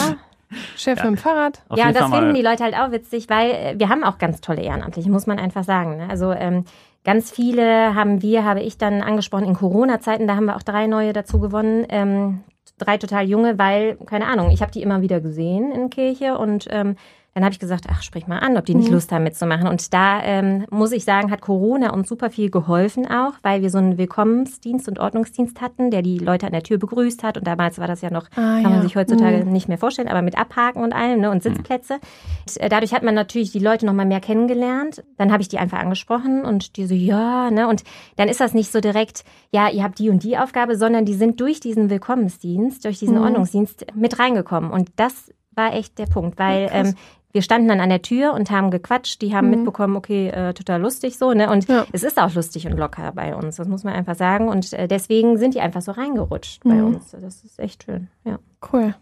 Chef 0.75 0.97
mit 0.97 1.05
dem 1.05 1.17
Fahrrad. 1.17 1.61
Auf 1.69 1.77
ja, 1.77 1.91
das 1.91 2.09
finden 2.09 2.33
die 2.33 2.41
Leute 2.41 2.63
halt 2.63 2.75
auch 2.75 2.91
witzig, 2.91 3.29
weil 3.29 3.51
äh, 3.51 3.75
wir 3.77 3.89
haben 3.89 4.03
auch 4.03 4.17
ganz 4.17 4.41
tolle 4.41 4.61
Ehrenamtliche, 4.61 5.09
muss 5.09 5.27
man 5.27 5.39
einfach 5.39 5.63
sagen. 5.63 5.97
Ne? 5.97 6.07
Also 6.09 6.31
ähm, 6.31 6.65
ganz 7.03 7.31
viele 7.31 7.95
haben 7.95 8.21
wir, 8.21 8.43
habe 8.43 8.61
ich 8.61 8.77
dann 8.77 9.01
angesprochen 9.01 9.45
in 9.45 9.53
Corona-Zeiten, 9.53 10.27
da 10.27 10.35
haben 10.35 10.45
wir 10.45 10.55
auch 10.55 10.63
drei 10.63 10.87
neue 10.87 11.13
dazu 11.13 11.39
gewonnen. 11.39 11.85
Ähm, 11.89 12.41
drei 12.77 12.97
total 12.97 13.27
junge, 13.27 13.57
weil, 13.57 13.97
keine 14.05 14.27
Ahnung, 14.27 14.51
ich 14.51 14.61
habe 14.61 14.71
die 14.71 14.81
immer 14.81 15.01
wieder 15.01 15.19
gesehen 15.19 15.71
in 15.71 15.89
Kirche 15.89 16.37
und 16.37 16.67
ähm, 16.69 16.95
dann 17.37 17.43
habe 17.43 17.53
ich 17.53 17.59
gesagt, 17.59 17.85
ach, 17.87 18.01
sprich 18.01 18.25
mal 18.25 18.39
an, 18.39 18.57
ob 18.57 18.65
die 18.65 18.73
nicht 18.73 18.89
Lust 18.89 19.11
haben 19.11 19.21
mitzumachen. 19.23 19.67
Und 19.67 19.93
da 19.93 20.23
ähm, 20.23 20.65
muss 20.71 20.91
ich 20.91 21.03
sagen, 21.05 21.29
hat 21.29 21.41
Corona 21.41 21.93
uns 21.93 22.09
super 22.09 22.31
viel 22.31 22.49
geholfen 22.49 23.05
auch, 23.05 23.33
weil 23.43 23.61
wir 23.61 23.69
so 23.69 23.77
einen 23.77 23.99
Willkommensdienst 23.99 24.87
und 24.87 24.97
Ordnungsdienst 24.97 25.61
hatten, 25.61 25.91
der 25.91 26.01
die 26.01 26.17
Leute 26.17 26.47
an 26.47 26.51
der 26.53 26.63
Tür 26.63 26.79
begrüßt 26.79 27.21
hat. 27.21 27.37
Und 27.37 27.45
damals 27.45 27.77
war 27.77 27.85
das 27.85 28.01
ja 28.01 28.09
noch, 28.09 28.25
Ah, 28.31 28.35
kann 28.61 28.63
man 28.63 28.73
ja. 28.77 28.81
sich 28.81 28.95
heutzutage 28.95 29.45
Mhm. 29.45 29.51
nicht 29.51 29.67
mehr 29.67 29.77
vorstellen, 29.77 30.07
aber 30.07 30.23
mit 30.23 30.35
Abhaken 30.35 30.83
und 30.83 30.93
allem 30.93 31.21
ne, 31.21 31.29
und 31.29 31.43
Sitzplätze. 31.43 31.99
Und, 32.47 32.57
äh, 32.59 32.69
dadurch 32.69 32.93
hat 32.95 33.03
man 33.03 33.13
natürlich 33.13 33.51
die 33.51 33.59
Leute 33.59 33.85
noch 33.85 33.93
mal 33.93 34.07
mehr 34.07 34.19
kennengelernt. 34.19 35.03
Dann 35.17 35.31
habe 35.31 35.43
ich 35.43 35.47
die 35.47 35.59
einfach 35.59 35.77
angesprochen 35.77 36.43
und 36.43 36.75
die 36.75 36.87
so, 36.87 36.95
ja, 36.95 37.51
ne? 37.51 37.67
Und 37.67 37.83
dann 38.15 38.29
ist 38.29 38.39
das 38.39 38.55
nicht 38.55 38.71
so 38.71 38.81
direkt, 38.81 39.23
ja, 39.51 39.69
ihr 39.69 39.83
habt 39.83 39.99
die 39.99 40.09
und 40.09 40.23
die 40.23 40.39
Aufgabe, 40.39 40.75
sondern 40.75 41.05
die 41.05 41.13
sind 41.13 41.39
durch 41.39 41.59
diesen 41.59 41.91
Willkommensdienst, 41.91 42.83
durch 42.83 42.97
diesen 42.97 43.17
Mhm. 43.17 43.21
Ordnungsdienst 43.25 43.85
mit 43.93 44.17
reingekommen. 44.17 44.71
Und 44.71 44.89
das 44.95 45.31
war 45.55 45.73
echt 45.73 45.97
der 45.97 46.05
Punkt, 46.05 46.37
weil 46.37 46.69
ähm, 46.71 46.93
wir 47.37 47.43
standen 47.43 47.67
dann 47.67 47.79
an 47.79 47.89
der 47.89 48.01
Tür 48.01 48.33
und 48.33 48.49
haben 48.49 48.71
gequatscht. 48.71 49.21
Die 49.21 49.35
haben 49.35 49.45
Mhm. 49.51 49.57
mitbekommen, 49.57 49.95
okay, 49.95 50.29
äh, 50.29 50.55
total 50.55 50.81
lustig 50.81 51.19
so, 51.19 51.33
ne? 51.33 51.51
Und 51.51 51.67
Ja. 51.67 51.85
es 51.91 52.01
ist 52.01 52.17
auch 52.19 52.33
lustig 52.33 52.65
und 52.65 52.75
locker 52.75 53.11
bei 53.13 53.35
uns, 53.35 53.57
das 53.57 53.67
muss 53.67 53.83
man 53.83 53.93
einfach 53.93 54.15
sagen. 54.15 54.47
Und 54.49 54.73
äh, 54.73 54.87
deswegen 54.87 55.37
sind 55.37 55.53
die 55.53 55.61
einfach 55.61 55.81
so 55.83 55.91
reingerutscht 55.91 56.63
bei 56.63 56.73
Mhm. 56.73 56.95
uns. 56.95 57.11
Das 57.11 57.43
ist 57.43 57.59
echt 57.59 57.83
schön, 57.83 58.07
ja. 58.23 58.39
Cool. 58.73 58.95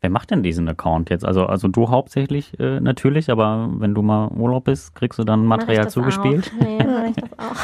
Wer 0.00 0.10
macht 0.10 0.30
denn 0.30 0.44
diesen 0.44 0.68
Account 0.68 1.10
jetzt? 1.10 1.24
Also, 1.24 1.46
also 1.46 1.66
du 1.66 1.88
hauptsächlich 1.88 2.56
äh, 2.60 2.78
natürlich, 2.78 3.30
aber 3.32 3.68
wenn 3.78 3.94
du 3.94 4.02
mal 4.02 4.28
Urlaub 4.28 4.62
bist, 4.64 4.94
kriegst 4.94 5.18
du 5.18 5.24
dann 5.24 5.42
ich 5.42 5.48
Material 5.48 5.90
zugespielt? 5.90 6.52
Auch? 6.60 6.64
Nee, 6.64 6.78
mach 6.86 7.04
ich 7.08 7.16
das 7.16 7.32
auch. 7.40 7.56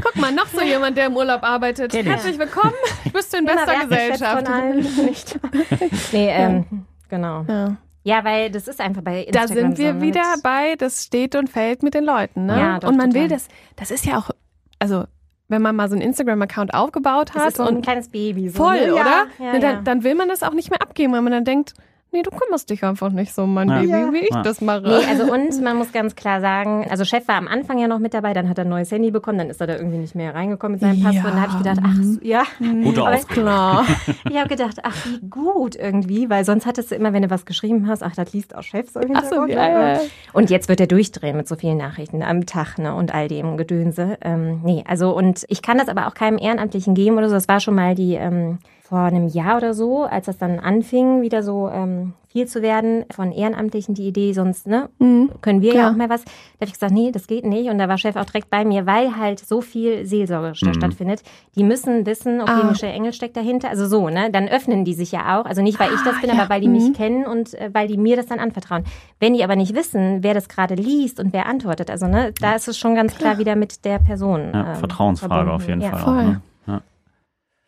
Guck 0.00 0.16
mal, 0.16 0.32
noch 0.32 0.46
so 0.46 0.60
jemand, 0.62 0.96
der 0.96 1.06
im 1.08 1.16
Urlaub 1.16 1.42
arbeitet. 1.42 1.90
Kenn 1.90 2.06
ich. 2.06 2.06
Herzlich 2.06 2.38
willkommen. 2.38 2.72
Bist 3.12 3.32
du 3.32 3.38
in 3.38 3.46
Immer 3.48 3.56
bester 3.66 3.84
Gesellschaft. 3.88 4.46
Von 4.46 4.54
allen. 4.54 4.76
Nicht. 4.78 5.40
nee, 6.12 6.28
ähm, 6.30 6.64
genau. 7.08 7.44
Ja. 7.48 7.76
Ja, 8.02 8.24
weil 8.24 8.50
das 8.50 8.66
ist 8.68 8.80
einfach 8.80 9.02
bei 9.02 9.26
Da 9.30 9.42
Instagram 9.42 9.74
sind 9.76 9.78
wir 9.78 9.94
so, 9.94 10.00
wieder 10.00 10.34
bei, 10.42 10.74
das 10.76 11.04
steht 11.04 11.34
und 11.34 11.50
fällt 11.50 11.82
mit 11.82 11.94
den 11.94 12.04
Leuten. 12.04 12.46
Ne? 12.46 12.58
Ja, 12.58 12.78
doch, 12.78 12.88
und 12.88 12.96
man 12.96 13.10
total. 13.10 13.22
will 13.22 13.28
das, 13.28 13.48
das 13.76 13.90
ist 13.90 14.06
ja 14.06 14.18
auch, 14.18 14.30
also 14.78 15.04
wenn 15.48 15.60
man 15.62 15.74
mal 15.76 15.88
so 15.88 15.94
einen 15.96 16.02
Instagram-Account 16.02 16.72
aufgebaut 16.74 17.30
Das 17.34 17.42
hat 17.42 17.48
ist 17.48 17.56
so 17.56 17.64
ein 17.64 17.76
und 17.76 17.82
kleines 17.82 18.08
Baby. 18.08 18.48
So, 18.48 18.62
voll, 18.64 18.80
ne? 18.80 18.86
ja, 18.86 18.92
oder? 18.92 19.26
Ja, 19.38 19.52
Ne, 19.52 19.60
dann, 19.60 19.74
ja. 19.76 19.80
dann 19.82 20.04
will 20.04 20.14
man 20.14 20.28
das 20.28 20.42
auch 20.42 20.52
nicht 20.54 20.70
mehr 20.70 20.80
abgeben, 20.80 21.12
weil 21.12 21.22
man 21.22 21.32
dann 21.32 21.44
denkt, 21.44 21.74
nee, 22.12 22.22
du 22.22 22.30
kümmerst 22.30 22.68
dich 22.70 22.84
einfach 22.84 23.10
nicht 23.10 23.32
so 23.34 23.42
um 23.44 23.54
mein 23.54 23.68
Ja. 23.68 23.76
Baby, 23.80 23.90
Ja. 23.90 24.12
wie 24.12 24.18
ich 24.18 24.34
Ja. 24.34 24.42
das 24.42 24.60
mache. 24.60 24.82
Nee, 24.82 25.04
also 25.08 25.32
und 25.32 25.60
man 25.62 25.76
muss 25.76 25.92
ganz 25.92 26.14
klar 26.16 26.40
sagen, 26.40 26.86
also 26.90 27.04
Chef 27.04 27.26
war 27.28 27.36
am 27.36 27.48
Anfang 27.48 27.78
ja 27.78 27.88
noch 27.88 27.98
mit 27.98 28.14
dabei, 28.14 28.32
dann 28.32 28.48
hat 28.48 28.58
er 28.58 28.64
ein 28.64 28.70
neues 28.70 28.90
Handy 28.90 29.10
bekommen, 29.10 29.38
dann 29.38 29.50
ist 29.50 29.60
er 29.60 29.66
da 29.66 29.76
irgendwie 29.76 29.98
nicht 29.98 30.14
mehr 30.14 30.34
reingekommen 30.34 30.72
mit 30.72 30.80
seinem 30.80 30.98
Ja. 31.02 31.10
Passwort. 31.10 31.34
Dann 31.34 31.40
habe 31.42 31.52
ich 31.52 31.58
gedacht, 31.58 31.78
ach 31.84 32.02
so, 32.02 32.18
ja. 32.22 32.42
Gute 32.84 33.00
Aber-. 33.02 33.16
Klar. 33.18 33.84
Ich 34.30 34.36
habe 34.36 34.48
gedacht, 34.48 34.78
ach 34.82 34.96
wie 35.06 35.18
gut 35.28 35.76
irgendwie, 35.76 36.30
weil 36.30 36.44
sonst 36.44 36.66
hattest 36.66 36.90
du 36.90 36.94
immer, 36.94 37.12
wenn 37.12 37.22
du 37.22 37.30
was 37.30 37.44
geschrieben 37.46 37.86
hast, 37.88 38.02
ach, 38.02 38.14
das 38.14 38.32
liest 38.32 38.54
auch 38.54 38.62
Chef 38.62 38.88
so 38.90 39.00
Ach 39.14 39.24
so, 39.24 39.46
ja. 39.46 39.98
Und 40.32 40.50
jetzt 40.50 40.68
wird 40.68 40.80
er 40.80 40.86
durchdrehen 40.86 41.36
mit 41.36 41.48
so 41.48 41.56
vielen 41.56 41.76
Nachrichten 41.78 42.22
am 42.22 42.46
Tag 42.46 42.78
ne, 42.78 42.94
und 42.94 43.12
all 43.14 43.28
dem 43.28 43.56
Gedönse. 43.56 44.18
Ähm, 44.22 44.60
nee, 44.64 44.84
also 44.86 45.16
und 45.16 45.44
ich 45.48 45.62
kann 45.62 45.78
das 45.78 45.88
aber 45.88 46.06
auch 46.06 46.14
keinem 46.14 46.38
Ehrenamtlichen 46.38 46.94
geben 46.94 47.16
oder 47.18 47.28
so. 47.28 47.34
Das 47.34 47.48
war 47.48 47.60
schon 47.60 47.74
mal 47.74 47.94
die 47.94 48.14
ähm, 48.14 48.58
vor 48.90 48.98
einem 48.98 49.28
Jahr 49.28 49.56
oder 49.56 49.72
so, 49.72 50.02
als 50.02 50.26
das 50.26 50.36
dann 50.36 50.58
anfing, 50.58 51.22
wieder 51.22 51.42
so 51.44 51.70
ähm, 51.72 52.12
viel 52.26 52.46
zu 52.46 52.60
werden 52.60 53.04
von 53.12 53.30
Ehrenamtlichen, 53.32 53.94
die 53.94 54.06
Idee, 54.06 54.32
sonst 54.32 54.66
ne, 54.66 54.88
Mhm. 54.98 55.30
können 55.40 55.62
wir 55.62 55.70
Klar. 55.72 55.84
ja 55.84 55.90
auch 55.92 55.96
mal 55.96 56.08
was. 56.10 56.24
Da 56.24 56.30
habe 56.60 56.66
ich 56.66 56.72
gesagt, 56.72 56.92
nee, 56.92 57.10
das 57.12 57.26
geht 57.28 57.44
nicht. 57.46 57.70
Und 57.70 57.78
da 57.78 57.88
war 57.88 57.98
Chef 57.98 58.16
auch 58.16 58.24
direkt 58.24 58.50
bei 58.50 58.64
mir, 58.64 58.86
weil 58.86 59.16
halt 59.16 59.38
so 59.40 59.60
viel 59.60 60.06
Seelsorge 60.06 60.52
da 60.60 60.68
Mhm. 60.70 60.74
stattfindet. 60.74 61.22
Die 61.56 61.62
müssen 61.64 62.04
wissen, 62.06 62.40
okay, 62.40 62.50
Ah. 62.62 62.68
Michelle 62.68 62.92
Engel 62.92 63.12
steckt 63.12 63.36
dahinter. 63.36 63.68
Also 63.68 63.86
so, 63.86 64.08
ne? 64.10 64.30
Dann 64.32 64.48
öffnen 64.48 64.84
die 64.84 64.94
sich 64.94 65.12
ja 65.12 65.40
auch. 65.40 65.44
Also 65.46 65.62
nicht, 65.62 65.78
weil 65.80 65.92
ich 65.94 66.00
das 66.02 66.16
Ah, 66.16 66.20
bin, 66.20 66.30
ja. 66.30 66.36
aber 66.40 66.50
weil 66.50 66.60
die 66.60 66.68
Mhm. 66.68 66.74
mich 66.74 66.92
kennen 66.94 67.26
und 67.26 67.54
äh, 67.54 67.70
weil 67.72 67.86
die 67.88 67.96
mir 67.96 68.16
das 68.16 68.26
dann 68.26 68.38
anvertrauen. 68.40 68.84
Wenn 69.20 69.34
die 69.34 69.42
aber 69.44 69.54
nicht 69.56 69.74
wissen, 69.76 70.22
wer 70.22 70.34
das 70.34 70.48
gerade 70.48 70.74
liest 70.74 71.20
und 71.20 71.32
wer 71.32 71.46
antwortet, 71.46 71.90
also 71.90 72.06
ne, 72.06 72.32
da 72.40 72.54
ist 72.56 72.66
es 72.68 72.76
schon 72.78 72.94
ganz 72.96 73.14
klar 73.16 73.38
wieder 73.38 73.54
mit 73.56 73.84
der 73.84 73.98
Person. 74.00 74.50
Ja, 74.52 74.72
ähm, 74.72 74.76
Vertrauensfrage 74.76 75.32
verbunden. 75.34 75.54
auf 75.54 75.68
jeden 75.68 75.80
ja. 75.80 75.90
Fall. 75.90 76.00
voll. 76.00 76.18
Auch, 76.18 76.22
ne? 76.24 76.40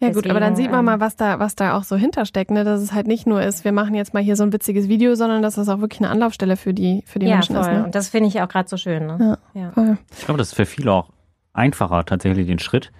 Ja. 0.03 0.09
Ja 0.09 0.15
gut, 0.15 0.29
aber 0.29 0.41
dann 0.41 0.57
sieht 0.57 0.71
man 0.71 0.85
mal, 0.85 0.95
ähm, 0.95 1.01
was 1.01 1.17
da, 1.17 1.39
was 1.39 1.55
da 1.55 1.77
auch 1.77 1.85
so 1.85 1.97
hintersteckt, 1.97 2.51
ne? 2.51 2.65
Dass 2.65 2.81
es 2.83 2.93
halt 2.93 3.07
nicht 3.07 3.27
nur 3.27 3.43
ist, 3.43 3.65
wir 3.65 3.73
machen 3.73 3.95
jetzt 3.95 4.13
mal 4.15 4.23
hier 4.23 4.37
so 4.37 4.43
ein 4.43 4.53
witziges 4.53 4.89
Video, 4.89 5.15
sondern 5.15 5.43
dass 5.43 5.55
das 5.55 5.69
auch 5.69 5.81
wirklich 5.81 6.01
eine 6.01 6.11
Anlaufstelle 6.11 6.57
für 6.57 6.75
die, 6.75 7.03
für 7.07 7.19
die 7.19 7.27
Ja, 7.27 7.35
Menschen 7.37 7.57
voll. 7.57 7.65
ist. 7.65 7.71
Ne? 7.73 7.85
Und 7.85 7.95
das 7.95 8.09
finde 8.09 8.29
ich 8.29 8.41
auch 8.43 8.49
gerade 8.49 8.69
so 8.69 8.77
schön. 8.77 9.07
Ne? 9.07 9.39
Ja. 9.55 9.71
Voll. 9.73 9.97
Ich 10.19 10.25
glaube, 10.25 10.39
das 10.39 10.49
ist 10.49 10.55
für 10.55 10.67
viele 10.67 10.93
auch 10.93 11.09
einfacher, 11.53 12.05
tatsächlich 12.05 12.47
den 12.47 12.59
Schritt 12.59 12.91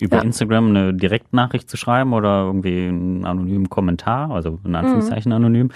über 0.00 0.16
Ja. 0.16 0.22
Instagram 0.22 0.68
eine 0.68 0.94
Direktnachricht 0.94 1.68
zu 1.68 1.76
schreiben 1.76 2.14
oder 2.14 2.44
irgendwie 2.44 2.88
einen 2.88 3.26
anonymen 3.26 3.68
Kommentar, 3.68 4.30
also 4.30 4.58
in 4.64 4.74
Anführungszeichen 4.74 5.30
anonym, 5.32 5.70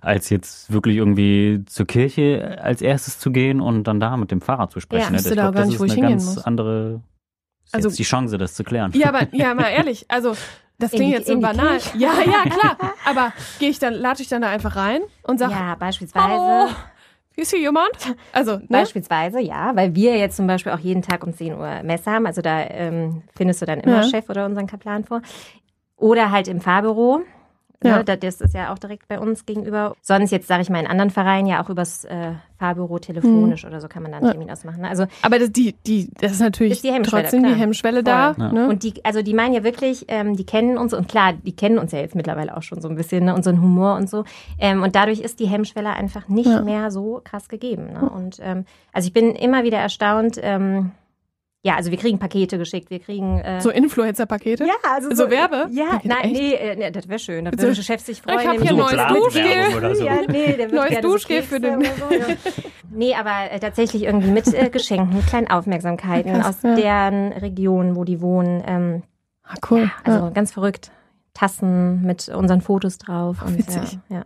als 0.00 0.30
jetzt 0.30 0.72
wirklich 0.72 0.96
irgendwie 0.96 1.62
zur 1.66 1.86
Kirche 1.86 2.58
als 2.60 2.82
erstes 2.82 3.20
zu 3.20 3.30
gehen 3.30 3.60
und 3.60 3.84
dann 3.84 4.00
da 4.00 4.16
mit 4.16 4.32
dem 4.32 4.40
Fahrer 4.40 4.68
zu 4.68 4.80
sprechen. 4.80 5.04
Ja. 5.04 5.10
ne? 5.12 5.16
Ich 5.18 5.24
da 5.28 5.50
glaube, 5.50 5.58
das 5.58 5.68
ist 5.74 5.80
eine 5.96 6.00
ganz 6.08 6.24
muss. 6.36 6.44
andere 6.44 7.00
ist 7.66 7.74
Also- 7.74 7.88
jetzt 7.88 7.98
die 7.98 8.04
Chance, 8.04 8.38
das 8.38 8.54
zu 8.54 8.64
klären. 8.64 8.92
Ja, 8.94 9.08
aber 9.08 9.28
ja, 9.32 9.54
mal 9.54 9.68
ehrlich, 9.70 10.06
also 10.08 10.34
das 10.78 10.92
In 10.92 10.98
klingt 10.98 11.12
jetzt 11.14 11.26
so 11.28 11.38
banal. 11.40 11.78
Kirche. 11.78 11.98
Ja, 11.98 12.12
ja, 12.24 12.42
klar. 12.50 12.76
Aber 13.06 13.32
gehe 13.58 13.70
ich 13.70 13.78
dann, 13.78 13.94
lade 13.94 14.20
ich 14.20 14.28
dann 14.28 14.42
da 14.42 14.50
einfach 14.50 14.76
rein 14.76 15.00
und 15.22 15.38
sag, 15.38 15.50
ja, 15.50 15.74
beispielsweise. 15.74 16.26
hallo, 16.26 16.68
ist 17.34 17.50
hier 17.50 17.60
jemand? 17.60 18.14
Also, 18.32 18.56
ne? 18.56 18.66
Beispielsweise, 18.68 19.40
ja, 19.40 19.74
weil 19.74 19.94
wir 19.94 20.18
jetzt 20.18 20.36
zum 20.36 20.46
Beispiel 20.46 20.72
auch 20.72 20.78
jeden 20.78 21.00
Tag 21.00 21.24
um 21.26 21.32
10 21.32 21.54
Uhr 21.54 21.82
Messe 21.82 22.10
haben. 22.10 22.26
Also 22.26 22.42
da 22.42 22.60
ähm, 22.68 23.22
findest 23.34 23.62
du 23.62 23.66
dann 23.66 23.80
immer 23.80 24.02
Ja. 24.02 24.08
Chef 24.08 24.28
oder 24.28 24.44
unseren 24.44 24.66
Kaplan 24.66 25.04
vor. 25.04 25.22
Oder 25.96 26.30
halt 26.30 26.46
im 26.48 26.60
Fahrbüro. 26.60 27.22
Ja. 27.82 27.98
Ne, 27.98 28.04
da- 28.04 28.16
das 28.16 28.40
ist 28.40 28.54
ja 28.54 28.72
auch 28.72 28.78
direkt 28.78 29.06
bei 29.08 29.18
uns 29.20 29.44
gegenüber. 29.46 29.94
Sonst 30.02 30.30
jetzt, 30.30 30.48
sage 30.48 30.62
ich 30.62 30.70
mal, 30.70 30.80
in 30.80 30.86
anderen 30.86 31.10
Vereinen 31.10 31.46
ja 31.46 31.62
auch 31.62 31.68
übers 31.68 32.04
äh, 32.04 32.32
Fahrbüro 32.58 32.98
telefonisch 32.98 33.64
oder 33.66 33.80
so 33.80 33.88
kann 33.88 34.02
man 34.02 34.12
dann 34.12 34.20
einen 34.20 34.26
Ja. 34.28 34.32
Termin 34.32 34.50
ausmachen. 34.50 34.80
Ne? 34.80 34.88
Also 34.88 35.06
Aber 35.22 35.38
das, 35.38 35.52
die, 35.52 35.74
die, 35.86 36.08
das 36.18 36.32
ist 36.32 36.40
natürlich 36.40 36.72
Ist 36.72 36.84
die 36.84 36.92
Hemmschwelle, 36.92 37.22
trotzdem 37.24 37.42
klar. 37.42 37.54
die 37.54 37.60
Hemmschwelle 37.60 38.02
da. 38.02 38.32
Voll. 38.34 38.44
Ja. 38.46 38.52
Ne? 38.52 38.68
Und 38.68 38.82
die, 38.82 39.04
also 39.04 39.20
die 39.22 39.34
meinen 39.34 39.52
ja 39.54 39.62
wirklich, 39.62 40.06
ähm, 40.08 40.36
die 40.36 40.46
kennen 40.46 40.78
uns 40.78 40.94
und 40.94 41.06
klar, 41.08 41.34
die 41.34 41.54
kennen 41.54 41.78
uns 41.78 41.92
ja 41.92 41.98
jetzt 42.00 42.14
mittlerweile 42.14 42.56
auch 42.56 42.62
schon 42.62 42.80
so 42.80 42.88
ein 42.88 42.94
bisschen, 42.96 43.24
ne, 43.26 43.34
unseren 43.34 43.60
Humor 43.60 43.96
und 43.96 44.08
so. 44.08 44.24
Ähm, 44.58 44.82
und 44.82 44.96
dadurch 44.96 45.20
ist 45.20 45.38
die 45.40 45.46
Hemmschwelle 45.46 45.90
einfach 45.90 46.28
nicht 46.28 46.48
Ja. 46.48 46.62
mehr 46.62 46.90
so 46.90 47.20
krass 47.24 47.48
gegeben. 47.48 47.92
Ne? 47.92 48.08
Und 48.08 48.38
ähm, 48.42 48.64
also 48.92 49.06
ich 49.06 49.12
bin 49.12 49.32
immer 49.32 49.62
wieder 49.64 49.78
erstaunt, 49.78 50.38
ähm, 50.42 50.92
ja, 51.66 51.74
also 51.74 51.90
wir 51.90 51.98
kriegen 51.98 52.18
Pakete 52.20 52.58
geschickt, 52.58 52.90
wir 52.90 53.00
kriegen 53.00 53.40
äh, 53.40 53.60
so 53.60 53.70
Influencer-Pakete? 53.70 54.64
ja, 54.64 54.74
also 54.94 55.12
so 55.14 55.28
Werbe? 55.30 55.66
Ja, 55.72 55.86
Pakete, 55.90 56.08
nein, 56.08 56.30
nee, 56.32 56.52
äh, 56.54 56.76
nee, 56.76 56.90
das 56.92 57.08
wäre 57.08 57.18
schön. 57.18 57.44
Da 57.44 57.50
So, 57.50 57.58
würde 57.58 57.74
der 57.74 57.82
Chef 57.82 58.00
sich 58.00 58.22
freuen. 58.22 58.38
ich 58.40 58.46
hab 58.46 58.52
nämlich 58.52 58.70
hier 58.70 58.76
mit 58.78 58.86
neues 58.92 59.08
so 59.08 59.14
Duschgel. 59.14 59.94
So. 59.96 60.04
Ja, 60.04 60.14
nee, 60.28 60.52
der 60.52 60.70
wird 60.70 60.72
Neues 60.72 61.00
Duschgel 61.00 61.42
so 61.42 61.48
für 61.48 61.60
den- 61.60 61.82
So, 61.82 62.14
ja. 62.14 62.26
Nee, 62.90 63.14
aber 63.14 63.50
äh, 63.50 63.58
tatsächlich 63.58 64.04
irgendwie 64.04 64.30
mit 64.30 64.46
äh, 64.54 64.70
Geschenken, 64.70 65.26
kleinen 65.26 65.48
Aufmerksamkeiten 65.48 66.32
Krass, 66.34 66.56
aus 66.58 66.62
ja. 66.62 66.74
deren 66.76 67.32
Region, 67.32 67.96
wo 67.96 68.04
die 68.04 68.20
wohnen. 68.20 68.62
Ähm, 68.66 69.02
Ah, 69.48 69.54
cool. 69.70 69.90
also 70.04 70.18
ja. 70.26 70.30
ganz 70.30 70.52
verrückt. 70.52 70.90
Tassen 71.34 72.02
mit 72.02 72.28
unseren 72.28 72.60
Fotos 72.62 72.98
drauf. 72.98 73.36
Ach, 73.40 73.46
und, 73.48 73.58
witzig. 73.58 73.98
Ja, 74.08 74.16
ja. 74.18 74.24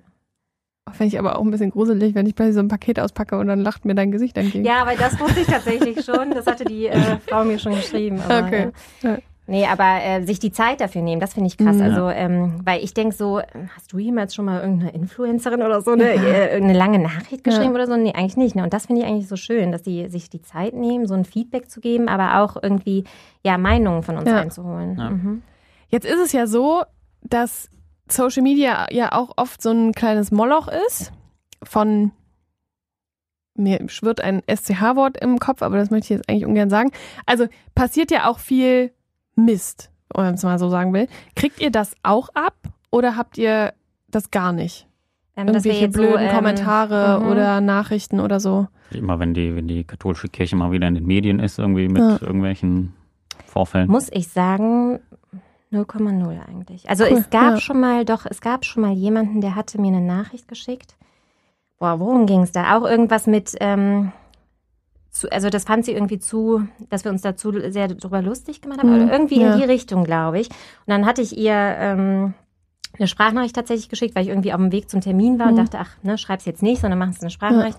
Fände 0.93 1.15
ich 1.15 1.19
aber 1.19 1.39
auch 1.39 1.43
ein 1.43 1.51
bisschen 1.51 1.71
gruselig, 1.71 2.15
wenn 2.15 2.27
ich 2.27 2.35
bei 2.35 2.53
so 2.53 2.61
einem 2.61 2.69
Paket 2.69 3.01
auspacke 3.01 3.39
und 3.39 3.47
dann 3.49 3.61
lacht 3.61 3.85
mir 3.85 3.95
dein 3.95 4.11
Gesicht 4.13 4.37
entgegen. 4.37 4.65
ja, 4.65 4.83
aber 4.83 4.93
das 4.97 5.19
wusste 5.21 5.41
ich 5.41 5.47
tatsächlich 5.47 6.05
schon. 6.05 6.31
Das 6.33 6.47
hatte 6.47 6.65
die 6.65 6.87
äh, 6.87 7.19
Frau 7.29 7.45
mir 7.45 7.59
schon 7.59 7.75
geschrieben. 7.75 8.21
Aber, 8.29 8.47
Okay. 8.47 8.69
Ja. 9.03 9.11
Ja. 9.13 9.19
Nee, 9.47 9.67
aber 9.67 9.99
äh, 10.05 10.23
sich 10.25 10.39
die 10.39 10.53
Zeit 10.53 10.81
dafür 10.81 11.03
nehmen, 11.03 11.21
das 11.21 11.35
finde 11.35 11.49
ich 11.49 11.57
krass. 11.59 11.75
Mhm. 11.75 11.83
Also, 11.83 12.09
ähm, 12.09 12.61
weil 12.65 12.85
ich 12.85 12.95
denke 12.95 13.17
so, 13.17 13.41
hast 13.75 13.93
du 13.93 13.99
jemals 13.99 14.33
schon 14.33 14.45
mal 14.45 14.61
irgendeine 14.61 14.93
Influencerin 14.93 15.61
oder 15.63 15.81
so 15.81 15.91
eine, 15.91 16.05
äh, 16.05 16.53
irgendeine 16.53 16.79
lange 16.79 17.01
Nachricht 17.01 17.43
geschrieben 17.43 17.71
Ja. 17.71 17.75
oder 17.75 17.87
so? 17.89 17.97
Nee, 17.97 18.13
eigentlich 18.15 18.37
nicht. 18.37 18.55
Ne? 18.55 18.63
Und 18.63 18.73
das 18.73 18.87
finde 18.87 19.03
ich 19.03 19.09
eigentlich 19.09 19.27
so 19.27 19.35
schön, 19.35 19.73
dass 19.73 19.83
die 19.83 20.07
sich 20.09 20.31
die 20.31 20.41
Zeit 20.41 20.75
nehmen, 20.75 21.09
so 21.09 21.15
ein 21.15 21.25
Feedback 21.25 21.69
zu 21.69 21.81
geben, 21.81 22.09
aber 22.09 22.41
auch 22.45 22.63
irgendwie 22.63 23.03
ja 23.43 23.59
Meinungen 23.59 24.05
von 24.05 24.19
uns 24.19 24.29
Ja. 24.29 24.37
einzuholen. 24.41 24.97
Ja. 24.97 25.11
Mhm. 25.11 25.43
Jetzt 25.89 26.07
ist 26.07 26.21
es 26.21 26.31
ja 26.31 26.47
so, 26.47 26.83
dass 27.23 27.69
Social 28.13 28.43
Media 28.43 28.87
ja 28.91 29.13
auch 29.13 29.33
oft 29.37 29.63
so 29.63 29.71
ein 29.71 29.93
kleines 29.93 30.31
Moloch 30.31 30.69
ist 30.87 31.13
von 31.63 32.13
mir 33.55 33.81
schwirrt 33.89 34.21
ein 34.21 34.43
SCH-Wort 34.47 35.19
im 35.19 35.39
Kopf, 35.39 35.63
aber 35.63 35.77
das 35.77 35.91
möchte 35.91 36.15
ich 36.15 36.19
jetzt 36.19 36.29
eigentlich 36.29 36.47
ungern 36.47 36.71
sagen. 36.71 36.91
Also 37.27 37.47
passiert 37.75 38.11
ja 38.11 38.29
auch 38.29 38.39
viel 38.39 38.93
Mist, 39.37 39.91
wenn 40.15 40.25
man 40.25 40.35
es 40.35 40.43
mal 40.43 40.59
so 40.59 40.71
sagen 40.71 40.93
will. 40.93 41.09
Kriegt 41.37 41.61
ihr 41.61 41.71
das 41.71 41.95
auch 42.03 42.31
ab 42.35 42.55
oder 42.91 43.17
habt 43.17 43.39
ihr 43.39 43.75
das 44.09 44.31
gar 44.31 44.53
nicht? 44.53 44.87
Ähm, 45.37 45.49
Irgendwelche 45.49 45.81
jetzt 45.87 45.95
so, 45.97 46.03
blöden 46.03 46.27
ähm, 46.27 46.35
Kommentare 46.35 47.21
mhm. 47.21 47.27
oder 47.31 47.61
Nachrichten 47.61 48.21
oder 48.21 48.41
so? 48.41 48.67
Immer 48.93 49.19
wenn 49.19 49.35
die, 49.35 49.55
wenn 49.55 49.69
die 49.69 49.85
katholische 49.85 50.29
Kirche 50.29 50.57
mal 50.57 50.73
wieder 50.73 50.89
in 50.89 50.95
den 50.95 51.07
Medien 51.07 51.39
ist, 51.39 51.59
irgendwie 51.59 51.89
mit 51.89 52.03
Ja. 52.03 52.19
irgendwelchen 52.21 52.95
Vorfällen. 53.47 53.89
Muss 53.89 54.09
ich 54.13 54.29
sagen, 54.29 55.01
0,0 55.73 56.41
eigentlich. 56.49 56.89
Also 56.89 57.05
Cool, 57.05 57.19
es 57.19 57.31
gab 57.31 57.55
ja. 57.55 57.61
schon 57.61 57.81
mal, 57.81 58.05
doch, 58.05 58.27
es 58.27 58.41
gab 58.41 58.65
schon 58.65 58.83
mal 58.83 58.93
jemanden, 58.93 59.41
der 59.41 59.55
hatte 59.55 59.81
mir 59.81 59.89
eine 59.89 60.01
Nachricht 60.01 60.49
geschickt. 60.49 60.97
Boah, 61.79 62.01
worum 62.01 62.27
ging 62.27 62.43
es 62.43 62.53
da? 62.53 62.77
Auch 62.77 62.85
irgendwas 62.85 63.27
mit, 63.27 63.55
ähm, 63.61 64.13
zu, 65.11 65.31
also 65.31 65.49
das 65.49 65.65
fand 65.65 65.85
sie 65.85 65.93
irgendwie 65.93 66.19
zu, 66.19 66.67
dass 66.89 67.05
wir 67.05 67.11
uns 67.11 67.23
dazu 67.23 67.53
sehr 67.71 67.89
drüber 67.89 68.21
lustig 68.23 68.61
gemacht 68.63 68.81
haben. 68.81 68.91
Mhm, 68.97 69.05
Oder 69.05 69.13
irgendwie 69.13 69.41
ja. 69.41 69.53
in 69.55 69.59
die 69.59 69.65
Richtung, 69.65 70.05
glaube 70.05 70.41
ich. 70.41 70.49
Und 70.49 70.57
dann 70.89 71.07
hatte 71.07 71.23
ich 71.23 71.37
ihr 71.37 71.53
ähm, 71.55 72.35
eine 72.99 73.09
Sprachnachricht 73.09 73.55
tatsächlich 73.55 73.89
geschickt, 73.89 74.15
weil 74.15 74.25
ich 74.25 74.29
irgendwie 74.29 74.53
auf 74.53 74.61
dem 74.61 74.73
Weg 74.73 74.91
zum 74.91 75.01
Termin 75.01 75.39
war 75.39 75.47
und 75.49 75.55
Mhm. 75.55 75.59
dachte, 75.59 75.79
ach, 75.81 75.97
ne, 76.03 76.19
schreib's 76.19 76.45
jetzt 76.45 76.63
nicht, 76.63 76.81
sondern 76.81 76.99
mach 76.99 77.09
es 77.09 77.21
eine 77.21 77.31
Sprachnachricht. 77.31 77.79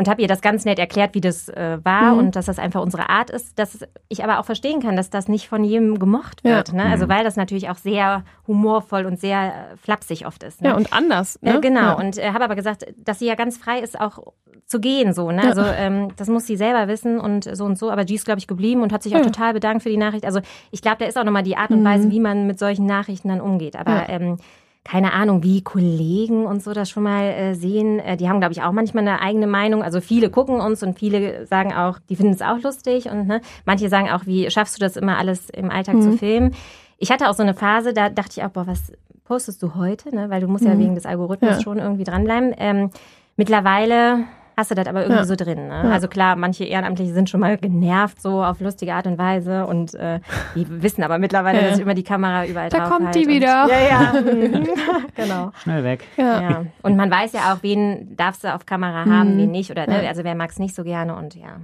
Und 0.00 0.08
habe 0.08 0.22
ihr 0.22 0.28
das 0.28 0.40
ganz 0.40 0.64
nett 0.64 0.78
erklärt, 0.78 1.14
wie 1.14 1.20
das 1.20 1.50
äh, 1.50 1.76
war 1.84 2.12
Mhm. 2.14 2.18
und 2.20 2.36
dass 2.36 2.46
das 2.46 2.58
einfach 2.58 2.80
unsere 2.80 3.10
Art 3.10 3.28
ist. 3.28 3.58
Dass 3.58 3.80
ich 4.08 4.24
aber 4.24 4.38
auch 4.40 4.46
verstehen 4.46 4.80
kann, 4.80 4.96
dass 4.96 5.10
das 5.10 5.28
nicht 5.28 5.46
von 5.46 5.62
jedem 5.62 5.98
gemocht 5.98 6.40
Ja. 6.42 6.56
wird. 6.56 6.72
Ne? 6.72 6.84
Also 6.86 7.04
Mhm. 7.04 7.10
weil 7.10 7.22
das 7.24 7.36
natürlich 7.36 7.68
auch 7.68 7.76
sehr 7.76 8.24
humorvoll 8.48 9.04
und 9.04 9.20
sehr 9.20 9.48
äh, 9.72 9.76
flapsig 9.76 10.26
oft 10.26 10.42
ist. 10.42 10.62
Ne? 10.62 10.70
Ja, 10.70 10.74
und 10.76 10.90
anders. 10.94 11.38
Ne? 11.42 11.58
Äh, 11.58 11.60
genau, 11.60 11.80
Ja. 11.82 11.92
und 11.92 12.16
äh, 12.16 12.32
habe 12.32 12.44
aber 12.44 12.54
gesagt, 12.56 12.86
dass 12.96 13.18
sie 13.18 13.26
ja 13.26 13.34
ganz 13.34 13.58
frei 13.58 13.80
ist, 13.80 14.00
auch 14.00 14.20
zu 14.66 14.80
gehen 14.80 15.12
so. 15.12 15.30
Ne? 15.32 15.42
Ja. 15.42 15.48
Also 15.50 15.62
ähm, 15.62 16.08
das 16.16 16.28
muss 16.28 16.46
sie 16.46 16.56
selber 16.56 16.88
wissen 16.88 17.20
und 17.20 17.44
so 17.54 17.66
und 17.66 17.76
so. 17.78 17.90
Aber 17.90 18.06
G 18.06 18.14
ist, 18.14 18.24
glaube 18.24 18.38
ich, 18.38 18.46
geblieben 18.46 18.80
und 18.82 18.94
hat 18.94 19.02
sich 19.02 19.12
auch 19.14 19.18
Ja. 19.18 19.24
total 19.26 19.52
bedankt 19.52 19.82
für 19.82 19.90
die 19.90 19.98
Nachricht. 19.98 20.24
Also 20.24 20.40
ich 20.70 20.80
glaube, 20.80 20.96
da 21.00 21.04
ist 21.04 21.18
auch 21.18 21.24
nochmal 21.24 21.42
die 21.42 21.56
Art 21.58 21.70
und 21.72 21.80
Mhm. 21.80 21.84
Weise, 21.84 22.10
wie 22.10 22.20
man 22.20 22.46
mit 22.46 22.58
solchen 22.58 22.86
Nachrichten 22.86 23.28
dann 23.28 23.42
umgeht. 23.42 23.76
Aber 23.76 23.90
Ja. 23.96 24.08
ähm, 24.08 24.38
keine 24.84 25.12
Ahnung, 25.12 25.42
wie 25.42 25.62
Kollegen 25.62 26.46
und 26.46 26.62
so 26.62 26.72
das 26.72 26.88
schon 26.88 27.02
mal 27.02 27.24
äh, 27.24 27.54
sehen. 27.54 27.98
Äh, 27.98 28.16
die 28.16 28.28
haben, 28.28 28.40
glaube 28.40 28.52
ich, 28.52 28.62
auch 28.62 28.72
manchmal 28.72 29.06
eine 29.06 29.20
eigene 29.20 29.46
Meinung. 29.46 29.82
Also 29.82 30.00
viele 30.00 30.30
gucken 30.30 30.60
uns 30.60 30.82
und 30.82 30.98
viele 30.98 31.46
sagen 31.46 31.74
auch, 31.74 31.98
die 32.08 32.16
finden 32.16 32.32
es 32.32 32.40
auch 32.42 32.58
lustig. 32.62 33.06
Und 33.10 33.26
ne, 33.26 33.40
manche 33.66 33.88
sagen 33.90 34.08
auch, 34.10 34.26
wie 34.26 34.50
schaffst 34.50 34.76
du 34.76 34.80
das 34.80 34.96
immer 34.96 35.18
alles 35.18 35.50
im 35.50 35.70
Alltag 35.70 35.96
Mhm. 35.96 36.02
zu 36.02 36.18
filmen? 36.18 36.54
Ich 36.98 37.10
hatte 37.10 37.28
auch 37.28 37.34
so 37.34 37.42
eine 37.42 37.54
Phase, 37.54 37.92
da 37.92 38.08
dachte 38.08 38.32
ich 38.38 38.42
auch, 38.44 38.50
boah, 38.50 38.66
was 38.66 38.92
postest 39.24 39.62
du 39.62 39.74
heute? 39.74 40.14
Ne? 40.14 40.30
Weil 40.30 40.40
du 40.40 40.48
musst 40.48 40.64
ja 40.64 40.74
Mhm. 40.74 40.78
wegen 40.80 40.94
des 40.94 41.06
Algorithmus 41.06 41.56
Ja. 41.56 41.62
schon 41.62 41.78
irgendwie 41.78 42.04
dranbleiben. 42.04 42.54
Ähm, 42.58 42.90
mittlerweile 43.36 44.24
hast 44.60 44.70
du 44.70 44.74
das 44.76 44.86
aber 44.86 45.00
irgendwie 45.02 45.18
Ja. 45.20 45.24
so 45.26 45.34
drin. 45.36 45.68
Ne? 45.68 45.82
Ja. 45.84 45.90
Also 45.90 46.06
klar, 46.08 46.36
manche 46.36 46.64
Ehrenamtliche 46.64 47.12
sind 47.12 47.28
schon 47.28 47.40
mal 47.40 47.58
genervt, 47.58 48.22
so 48.22 48.42
auf 48.44 48.60
lustige 48.60 48.94
Art 48.94 49.06
und 49.06 49.18
Weise. 49.18 49.66
Und 49.66 49.94
äh, 49.94 50.20
die 50.54 50.66
wissen 50.82 51.02
aber 51.02 51.18
mittlerweile, 51.18 51.60
Ja. 51.60 51.68
dass 51.68 51.76
ich 51.78 51.82
immer 51.82 51.94
die 51.94 52.04
Kamera 52.04 52.46
überall 52.46 52.68
Da 52.68 52.78
drauf 52.78 52.90
kommt 52.90 53.06
halte 53.06 53.18
die 53.18 53.24
und- 53.26 53.32
wieder. 53.32 53.66
Ja, 53.68 53.88
ja. 53.88 54.20
mhm. 54.20 54.68
genau. 55.16 55.50
Schnell 55.62 55.82
weg. 55.84 56.04
Ja. 56.16 56.40
Ja. 56.42 56.64
Und 56.82 56.96
man 56.96 57.10
weiß 57.10 57.32
ja 57.32 57.52
auch, 57.52 57.62
wen 57.62 58.16
darfst 58.16 58.44
du 58.44 58.54
auf 58.54 58.64
Kamera 58.66 59.04
haben, 59.06 59.34
Mhm. 59.34 59.38
wen 59.38 59.50
nicht. 59.50 59.70
Oder 59.70 59.86
ne? 59.86 60.02
Ja. 60.04 60.08
also 60.08 60.22
wer 60.24 60.34
mag 60.36 60.50
es 60.50 60.58
nicht 60.58 60.74
so 60.74 60.84
gerne 60.84 61.16
und 61.16 61.34
ja. 61.34 61.56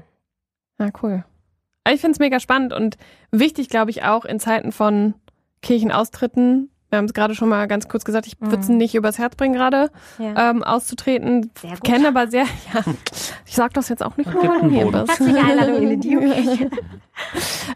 Ja, 0.80 0.88
cool. 1.02 1.24
Ich 1.88 2.00
finde 2.00 2.12
es 2.12 2.18
mega 2.18 2.40
spannend 2.40 2.72
und 2.72 2.96
wichtig, 3.30 3.68
glaube 3.68 3.90
ich, 3.92 4.02
auch 4.04 4.24
in 4.24 4.40
Zeiten 4.40 4.72
von 4.72 5.14
Kirchenaustritten. 5.62 6.70
Wir 6.90 6.98
haben 6.98 7.06
es 7.06 7.14
gerade 7.14 7.34
schon 7.34 7.48
mal 7.48 7.66
ganz 7.66 7.88
kurz 7.88 8.04
gesagt, 8.04 8.26
ich 8.28 8.40
würde 8.40 8.58
es 8.60 8.68
Mhm. 8.68 8.76
nicht 8.76 8.94
übers 8.94 9.18
Herz 9.18 9.34
bringen, 9.34 9.54
gerade 9.54 9.90
ja. 10.18 10.50
ähm, 10.50 10.62
auszutreten. 10.62 11.50
Sehr 11.60 11.70
gut. 11.70 11.82
Kenne 11.84 12.08
aber 12.08 12.28
sehr, 12.28 12.44
ja, 12.74 12.80
ich 13.44 13.54
sag 13.56 13.74
das 13.74 13.88
jetzt 13.88 14.04
auch 14.04 14.16
nicht 14.16 14.32
nur, 14.32 14.42
weil 14.42 14.60
du 14.60 14.70
hier 14.70 14.86
bist. 14.92 15.20
Einladung 15.20 15.82
in 15.82 16.00
die 16.00 16.08
Dio-Kirche. 16.08 16.70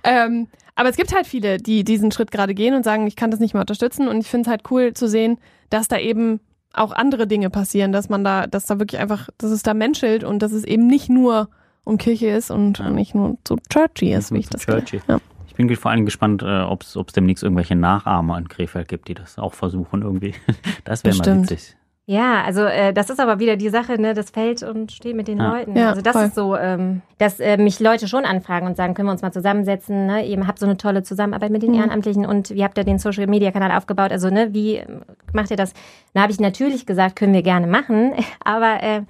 ähm, 0.05 0.47
aber 0.77 0.89
es 0.89 0.97
gibt 0.97 1.15
halt 1.15 1.27
viele, 1.27 1.59
die 1.59 1.85
diesen 1.85 2.11
Schritt 2.13 2.31
gerade 2.31 2.55
gehen 2.55 2.75
und 2.75 2.85
sagen, 2.85 3.07
ich 3.07 3.17
kann 3.17 3.31
das 3.31 3.41
nicht 3.41 3.53
mehr 3.55 3.61
unterstützen. 3.63 4.09
Und 4.09 4.19
ich 4.21 4.29
finde 4.29 4.43
es 4.47 4.51
halt 4.51 4.63
cool 4.71 4.95
zu 4.95 5.09
sehen, 5.09 5.39
dass 5.69 5.89
da 5.89 5.99
eben 5.99 6.41
auch 6.73 6.93
andere 6.93 7.27
Dinge 7.27 7.51
passieren, 7.51 7.93
dass 7.93 8.09
man 8.09 8.23
da, 8.25 8.47
dass 8.47 8.65
da 8.67 8.79
wirklich 8.79 9.01
einfach, 9.01 9.29
dass 9.39 9.51
es 9.51 9.63
da 9.63 9.75
menschelt 9.75 10.23
und 10.25 10.41
dass 10.41 10.53
es 10.53 10.65
eben 10.65 10.87
nicht 10.87 11.09
nur 11.11 11.49
um 11.85 11.99
Kirche 11.99 12.29
ist 12.29 12.51
und 12.51 12.79
Ja. 12.79 12.91
nicht 12.91 13.15
nur 13.15 13.37
so 13.47 13.57
churchy 13.71 14.13
ist, 14.15 14.33
wie 14.33 14.39
ich 14.39 14.47
So 14.47 14.53
das 14.53 14.63
churchy. 14.67 15.01
Ja. 15.09 15.19
Ich 15.61 15.67
bin 15.67 15.77
vor 15.77 15.91
allem 15.91 16.05
gespannt, 16.05 16.43
äh, 16.43 16.61
ob 16.63 16.83
es 16.83 16.97
demnächst 17.15 17.43
irgendwelche 17.45 17.77
Nachahmer 17.77 18.39
in 18.39 18.49
Krefeld 18.49 18.89
gibt, 18.89 19.09
die 19.09 19.15
das 19.15 19.39
auch 19.39 19.55
versuchen 19.55 20.03
irgendwie. 20.03 20.35
Das 20.85 21.05
wäre 21.05 21.17
mal 21.17 21.43
witzig. 21.43 21.77
Ja, 22.07 22.43
also 22.43 22.63
äh, 22.65 22.93
das 22.93 23.09
ist 23.09 23.21
aber 23.21 23.39
wieder 23.39 23.57
die 23.57 23.69
Sache, 23.69 24.01
ne, 24.01 24.15
das 24.15 24.31
fällt 24.31 24.65
und 24.65 24.91
steht 24.91 25.15
mit 25.15 25.29
den 25.29 25.39
Ja. 25.39 25.53
Leuten. 25.53 25.77
Ja, 25.77 25.91
also 25.91 26.01
das 26.01 26.15
voll. 26.17 26.25
ist 26.25 26.35
so, 26.35 26.57
ähm, 26.57 27.03
dass 27.19 27.39
äh, 27.39 27.57
mich 27.57 27.79
Leute 27.79 28.09
schon 28.09 28.25
anfragen 28.25 28.67
und 28.67 28.77
sagen, 28.77 28.95
können 28.95 29.07
wir 29.07 29.13
uns 29.13 29.23
mal 29.23 29.31
zusammensetzen, 29.33 30.07
ne? 30.07 30.27
Ihr 30.27 30.45
habt 30.45 30.59
so 30.59 30.67
eine 30.67 30.77
tolle 30.77 31.05
Zusammenarbeit 31.05 31.51
mit 31.53 31.63
den 31.63 31.71
Mhm. 31.71 31.77
Ehrenamtlichen 31.79 32.27
und 32.27 32.51
wie 32.51 32.65
habt 32.65 32.77
ihr 32.79 32.85
den 32.85 32.99
Social 32.99 33.29
Media 33.29 33.53
Kanal 33.53 33.71
aufgebaut? 33.71 34.11
Also, 34.11 34.29
ne, 34.29 34.53
wie 34.53 34.77
ähm, 34.77 35.03
macht 35.33 35.53
ihr 35.53 35.57
das? 35.57 35.73
Da 36.15 36.23
habe 36.23 36.33
ich 36.33 36.41
natürlich 36.41 36.85
gesagt, 36.85 37.15
können 37.15 37.33
wir 37.35 37.43
gerne 37.43 37.69
machen, 37.69 38.13
aber 38.45 38.83
äh, 38.83 39.03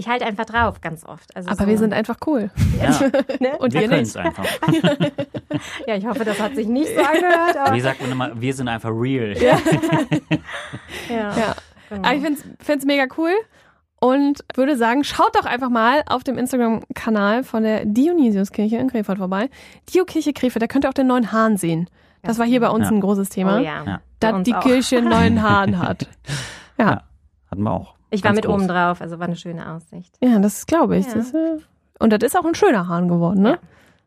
ich 0.00 0.08
halte 0.08 0.26
einfach 0.26 0.46
drauf, 0.46 0.80
ganz 0.80 1.04
oft. 1.04 1.34
Also 1.36 1.48
Aber 1.50 1.62
so, 1.64 1.66
wir 1.68 1.78
sind 1.78 1.92
einfach 1.94 2.16
cool. 2.26 2.50
Ja, 2.80 2.90
ne? 3.40 3.56
Und 3.58 3.72
wir 3.72 3.82
können 3.82 4.00
nicht. 4.00 4.08
es 4.08 4.16
einfach. 4.16 4.44
Ja, 5.86 5.96
ich 5.96 6.06
hoffe, 6.06 6.24
das 6.24 6.40
hat 6.40 6.54
sich 6.54 6.66
nicht 6.68 6.88
so 6.94 7.00
angehört, 7.02 7.56
aber 7.56 7.74
Wie 7.74 7.80
sagt 7.80 8.00
man 8.00 8.12
immer, 8.12 8.40
wir 8.40 8.54
sind 8.54 8.68
einfach 8.68 8.90
real. 8.90 9.34
ja. 9.42 9.58
Ja. 11.08 11.54
genau. 11.88 12.02
Aber 12.08 12.14
ich 12.14 12.22
finde 12.22 12.40
es 12.78 12.84
mega 12.84 13.06
cool 13.18 13.32
und 14.00 14.44
würde 14.54 14.76
sagen, 14.76 15.04
schaut 15.04 15.34
doch 15.36 15.44
einfach 15.44 15.68
mal 15.68 16.02
auf 16.06 16.22
dem 16.24 16.38
Instagram-Kanal 16.38 17.42
von 17.44 17.62
der 17.62 17.84
Dionysiuskirche 17.84 18.76
in 18.76 18.88
Krefeld 18.88 19.18
vorbei. 19.18 19.50
Dio-Kirche 19.92 20.32
Krefeld, 20.32 20.62
da 20.62 20.66
könnt 20.66 20.84
ihr 20.84 20.88
auch 20.88 20.94
den 20.94 21.08
neuen 21.08 21.32
Hahn 21.32 21.56
sehen. 21.56 21.88
Das 22.22 22.38
war 22.38 22.46
hier 22.46 22.60
bei 22.60 22.70
uns 22.70 22.84
Ja. 22.84 22.90
ein 22.92 23.00
großes 23.00 23.28
Thema, 23.28 23.58
Oh 23.58 23.62
ja. 23.62 23.84
Ja. 23.84 24.00
Dass 24.20 24.42
die 24.44 24.54
auch. 24.54 24.60
Kirche 24.62 24.98
einen 24.98 25.08
neuen 25.08 25.42
Hahn 25.42 25.78
hat. 25.78 26.06
Ja, 26.78 26.84
Ja. 26.90 27.02
Hatten 27.50 27.62
wir 27.62 27.70
auch. 27.72 27.94
Ich 28.10 28.24
war 28.24 28.32
mit 28.32 28.44
groß. 28.44 28.54
oben 28.54 28.68
drauf, 28.68 29.00
also 29.00 29.18
war 29.18 29.26
eine 29.26 29.36
schöne 29.36 29.70
Aussicht. 29.72 30.16
ja 30.22 30.38
das 30.38 30.66
glaube 30.66 30.96
ich. 30.96 31.06
Ja. 31.06 31.14
Das, 31.14 31.32
äh, 31.34 31.58
und 31.98 32.12
das 32.12 32.20
ist 32.22 32.36
auch 32.38 32.44
ein 32.44 32.54
schöner 32.54 32.88
Hahn 32.88 33.08
geworden, 33.08 33.42
ne? 33.42 33.58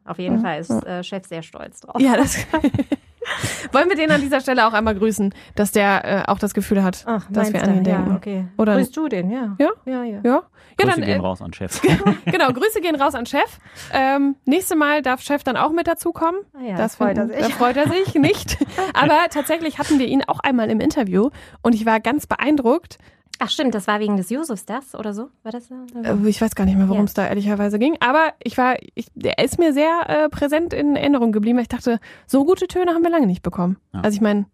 Auf 0.05 0.19
jeden 0.19 0.37
Ja. 0.37 0.41
Fall 0.41 0.59
ist 0.59 0.69
äh, 0.71 1.03
Chef 1.03 1.25
sehr 1.27 1.43
stolz 1.43 1.79
drauf. 1.81 2.01
Ja, 2.01 2.17
das. 2.17 2.37
Wollen 3.71 3.87
wir 3.89 3.95
den 3.95 4.11
an 4.11 4.19
dieser 4.19 4.41
Stelle 4.41 4.67
auch 4.67 4.73
einmal 4.73 4.95
grüßen, 4.95 5.33
dass 5.55 5.71
der 5.71 6.03
äh, 6.27 6.29
auch 6.29 6.39
das 6.39 6.53
Gefühl 6.53 6.83
hat, 6.83 7.03
Ach, 7.07 7.25
dass 7.31 7.53
wir 7.53 7.63
an 7.63 7.69
ihn 7.77 7.83
du? 7.83 7.89
denken. 7.91 8.09
Ja, 8.11 8.15
okay. 8.17 8.45
Oder- 8.57 8.75
Grüßt 8.75 8.95
du 8.97 9.07
den, 9.07 9.31
ja. 9.31 9.55
Ja? 9.59 9.69
Ja, 9.85 10.03
ja. 10.03 10.19
Ja? 10.21 10.21
Ja, 10.23 10.41
Grüße 10.77 10.91
dann, 10.99 11.05
gehen 11.05 11.19
äh, 11.19 11.21
raus 11.23 11.41
an 11.41 11.53
Chef. 11.53 11.81
genau, 12.25 12.51
Grüße 12.51 12.81
gehen 12.81 12.95
raus 12.95 13.15
an 13.15 13.25
Chef. 13.25 13.59
Ähm, 13.93 14.35
nächste 14.45 14.75
Mal 14.75 15.01
darf 15.01 15.21
Chef 15.21 15.43
dann 15.43 15.55
auch 15.55 15.71
mit 15.71 15.87
dazukommen. 15.87 16.41
Ah 16.53 16.63
ja, 16.63 16.75
das 16.75 16.95
freut 16.97 17.17
er 17.17 17.27
sich. 17.27 17.37
Da 17.37 17.49
freut 17.49 17.77
er 17.77 17.87
sich 17.89 18.13
nicht. 18.15 18.57
Aber 18.93 19.17
tatsächlich 19.29 19.79
hatten 19.79 19.99
wir 19.99 20.07
ihn 20.07 20.23
auch 20.27 20.39
einmal 20.41 20.69
im 20.69 20.79
Interview 20.81 21.29
und 21.61 21.73
ich 21.75 21.85
war 21.85 21.99
ganz 22.01 22.27
beeindruckt. 22.27 22.97
Ach 23.45 23.49
stimmt, 23.49 23.75
das 23.75 23.87
war 23.87 23.99
wegen 23.99 24.15
des 24.15 24.29
Jusufs 24.29 24.65
das 24.65 24.95
oder 24.95 25.13
so? 25.13 25.27
War 25.43 25.51
das? 25.51 25.69
Äh, 25.69 26.15
Ich 26.29 26.39
weiß 26.41 26.55
gar 26.55 26.63
nicht 26.63 26.77
mehr, 26.77 26.87
worum 26.87 27.01
Ja. 27.01 27.05
es 27.05 27.13
da 27.13 27.27
ehrlicherweise 27.27 27.77
ging. 27.77 27.97
Aber 27.99 28.31
ich 28.41 28.57
war, 28.57 28.77
ich, 28.95 29.07
der 29.15 29.37
ist 29.39 29.59
mir 29.59 29.73
sehr 29.73 30.03
äh, 30.07 30.29
präsent 30.29 30.73
in 30.73 30.95
Erinnerung 30.95 31.33
geblieben. 31.33 31.57
weil 31.57 31.63
Ich 31.63 31.67
dachte, 31.67 31.99
so 32.25 32.45
gute 32.45 32.67
Töne 32.67 32.91
haben 32.93 33.03
wir 33.03 33.09
lange 33.09 33.27
nicht 33.27 33.43
bekommen. 33.43 33.75
Ja. 33.93 33.99
Also 33.99 34.15
ich 34.15 34.21
meine, 34.21 34.45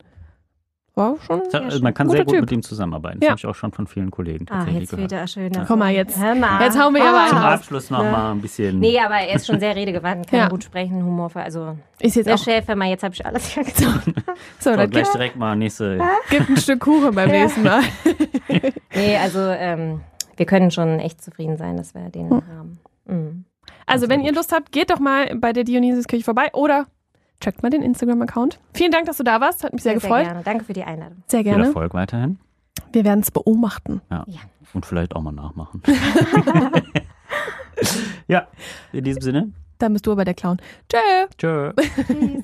war 0.99 1.15
schon. 1.25 1.41
Ja, 1.51 1.62
Ja, 1.67 1.79
man 1.81 1.93
kann 1.95 2.05
guter 2.07 2.17
sehr 2.17 2.25
gut 2.25 2.33
Typ. 2.35 2.41
mit 2.41 2.51
ihm 2.51 2.62
zusammenarbeiten. 2.62 3.19
Das 3.21 3.25
Ja. 3.25 3.31
habe 3.31 3.39
ich 3.39 3.45
auch 3.47 3.55
schon 3.55 3.71
von 3.71 3.88
vielen 3.88 4.12
Kollegen 4.12 4.45
Ah, 4.49 4.57
tatsächlich 4.57 4.81
jetzt 4.81 4.91
gehört. 4.91 5.12
wieder 5.12 5.27
schön. 5.27 5.51
Guck 5.67 5.77
mal, 5.77 5.91
jetzt- 5.91 6.17
mal. 6.19 6.62
jetzt 6.62 6.79
hauen 6.79 6.93
wir 6.93 7.03
aber 7.03 7.27
Zum 7.29 7.38
einen 7.38 7.45
raus. 7.47 7.59
Abschluss 7.59 7.89
noch 7.89 8.03
Ne? 8.03 8.12
mal 8.12 8.31
ein 8.31 8.41
bisschen. 8.41 8.79
Nee, 8.79 8.99
aber 8.99 9.15
er 9.15 9.35
ist 9.35 9.47
schon 9.47 9.59
sehr 9.59 9.75
redegewandt, 9.75 10.27
kann 10.29 10.39
Ja. 10.39 10.47
gut 10.49 10.63
sprechen, 10.63 11.03
humorvoll. 11.03 11.41
Also, 11.41 11.75
Ist 11.99 12.15
jetzt 12.15 12.27
der. 12.27 12.38
Chef, 12.38 12.67
mal, 12.75 12.88
jetzt 12.89 13.03
habe 13.03 13.15
ich 13.15 13.25
alles 13.25 13.51
gesagt. 13.55 13.73
So, 14.59 14.71
so, 14.71 14.75
dann 14.77 14.89
gleich 14.89 15.09
direkt 15.12 15.35
mal 15.38 15.55
nächste. 15.55 15.99
gibt 16.29 16.49
ein 16.49 16.57
Stück 16.57 16.81
Kuchen 16.81 17.15
beim 17.15 17.29
Ja. 17.29 17.41
nächsten 17.43 17.63
Mal. 17.63 17.81
nee, 18.95 19.17
also, 19.17 19.39
ähm, 19.39 20.01
wir 20.38 20.45
können 20.45 20.71
schon 20.71 20.99
echt 20.99 21.21
zufrieden 21.23 21.57
sein, 21.57 21.77
dass 21.77 21.93
wir 21.93 22.09
den 22.09 22.29
Hm. 22.29 22.41
haben. 22.57 22.79
Mhm. 23.05 23.45
Also, 23.85 24.07
wenn 24.09 24.19
gut. 24.21 24.29
ihr 24.29 24.35
Lust 24.35 24.51
habt, 24.53 24.71
geht 24.71 24.91
doch 24.91 24.99
mal 24.99 25.35
bei 25.35 25.51
der 25.53 25.63
Dionysiuskirche 25.63 26.23
vorbei 26.23 26.49
oder 26.53 26.85
checkt 27.39 27.63
mal 27.63 27.69
den 27.69 27.82
Instagram-Account. 27.82 28.60
Vielen 28.73 28.91
Dank, 28.91 29.06
dass 29.06 29.17
du 29.17 29.23
da 29.23 29.41
warst. 29.41 29.63
Hat 29.63 29.73
mich 29.73 29.84
sehr, 29.84 29.93
gefreut. 29.93 30.25
gerne. 30.25 30.43
Danke 30.43 30.65
für 30.65 30.73
die 30.73 30.84
Einladung. 30.84 31.23
Sehr 31.28 31.39
Viel 31.39 31.52
gerne. 31.52 31.67
Erfolg 31.67 31.93
weiterhin. 31.93 32.39
Wir 32.91 33.04
werden 33.04 33.21
es 33.21 33.32
beobachten. 33.32 34.02
Ja. 34.10 34.23
Ja. 34.28 34.39
Und 34.73 34.86
vielleicht 34.86 35.15
auch 35.15 35.21
mal 35.21 35.32
nachmachen. 35.32 35.82
ja, 38.28 38.47
in 38.91 39.04
diesem 39.04 39.21
Sinne. 39.21 39.52
Dann 39.78 39.93
bist 39.93 40.06
du 40.06 40.12
aber 40.12 40.25
der 40.25 40.34
Clown. 40.34 40.58
Tschö. 40.89 40.97
Tschö. 41.38 41.73
Tschüss. 42.06 42.43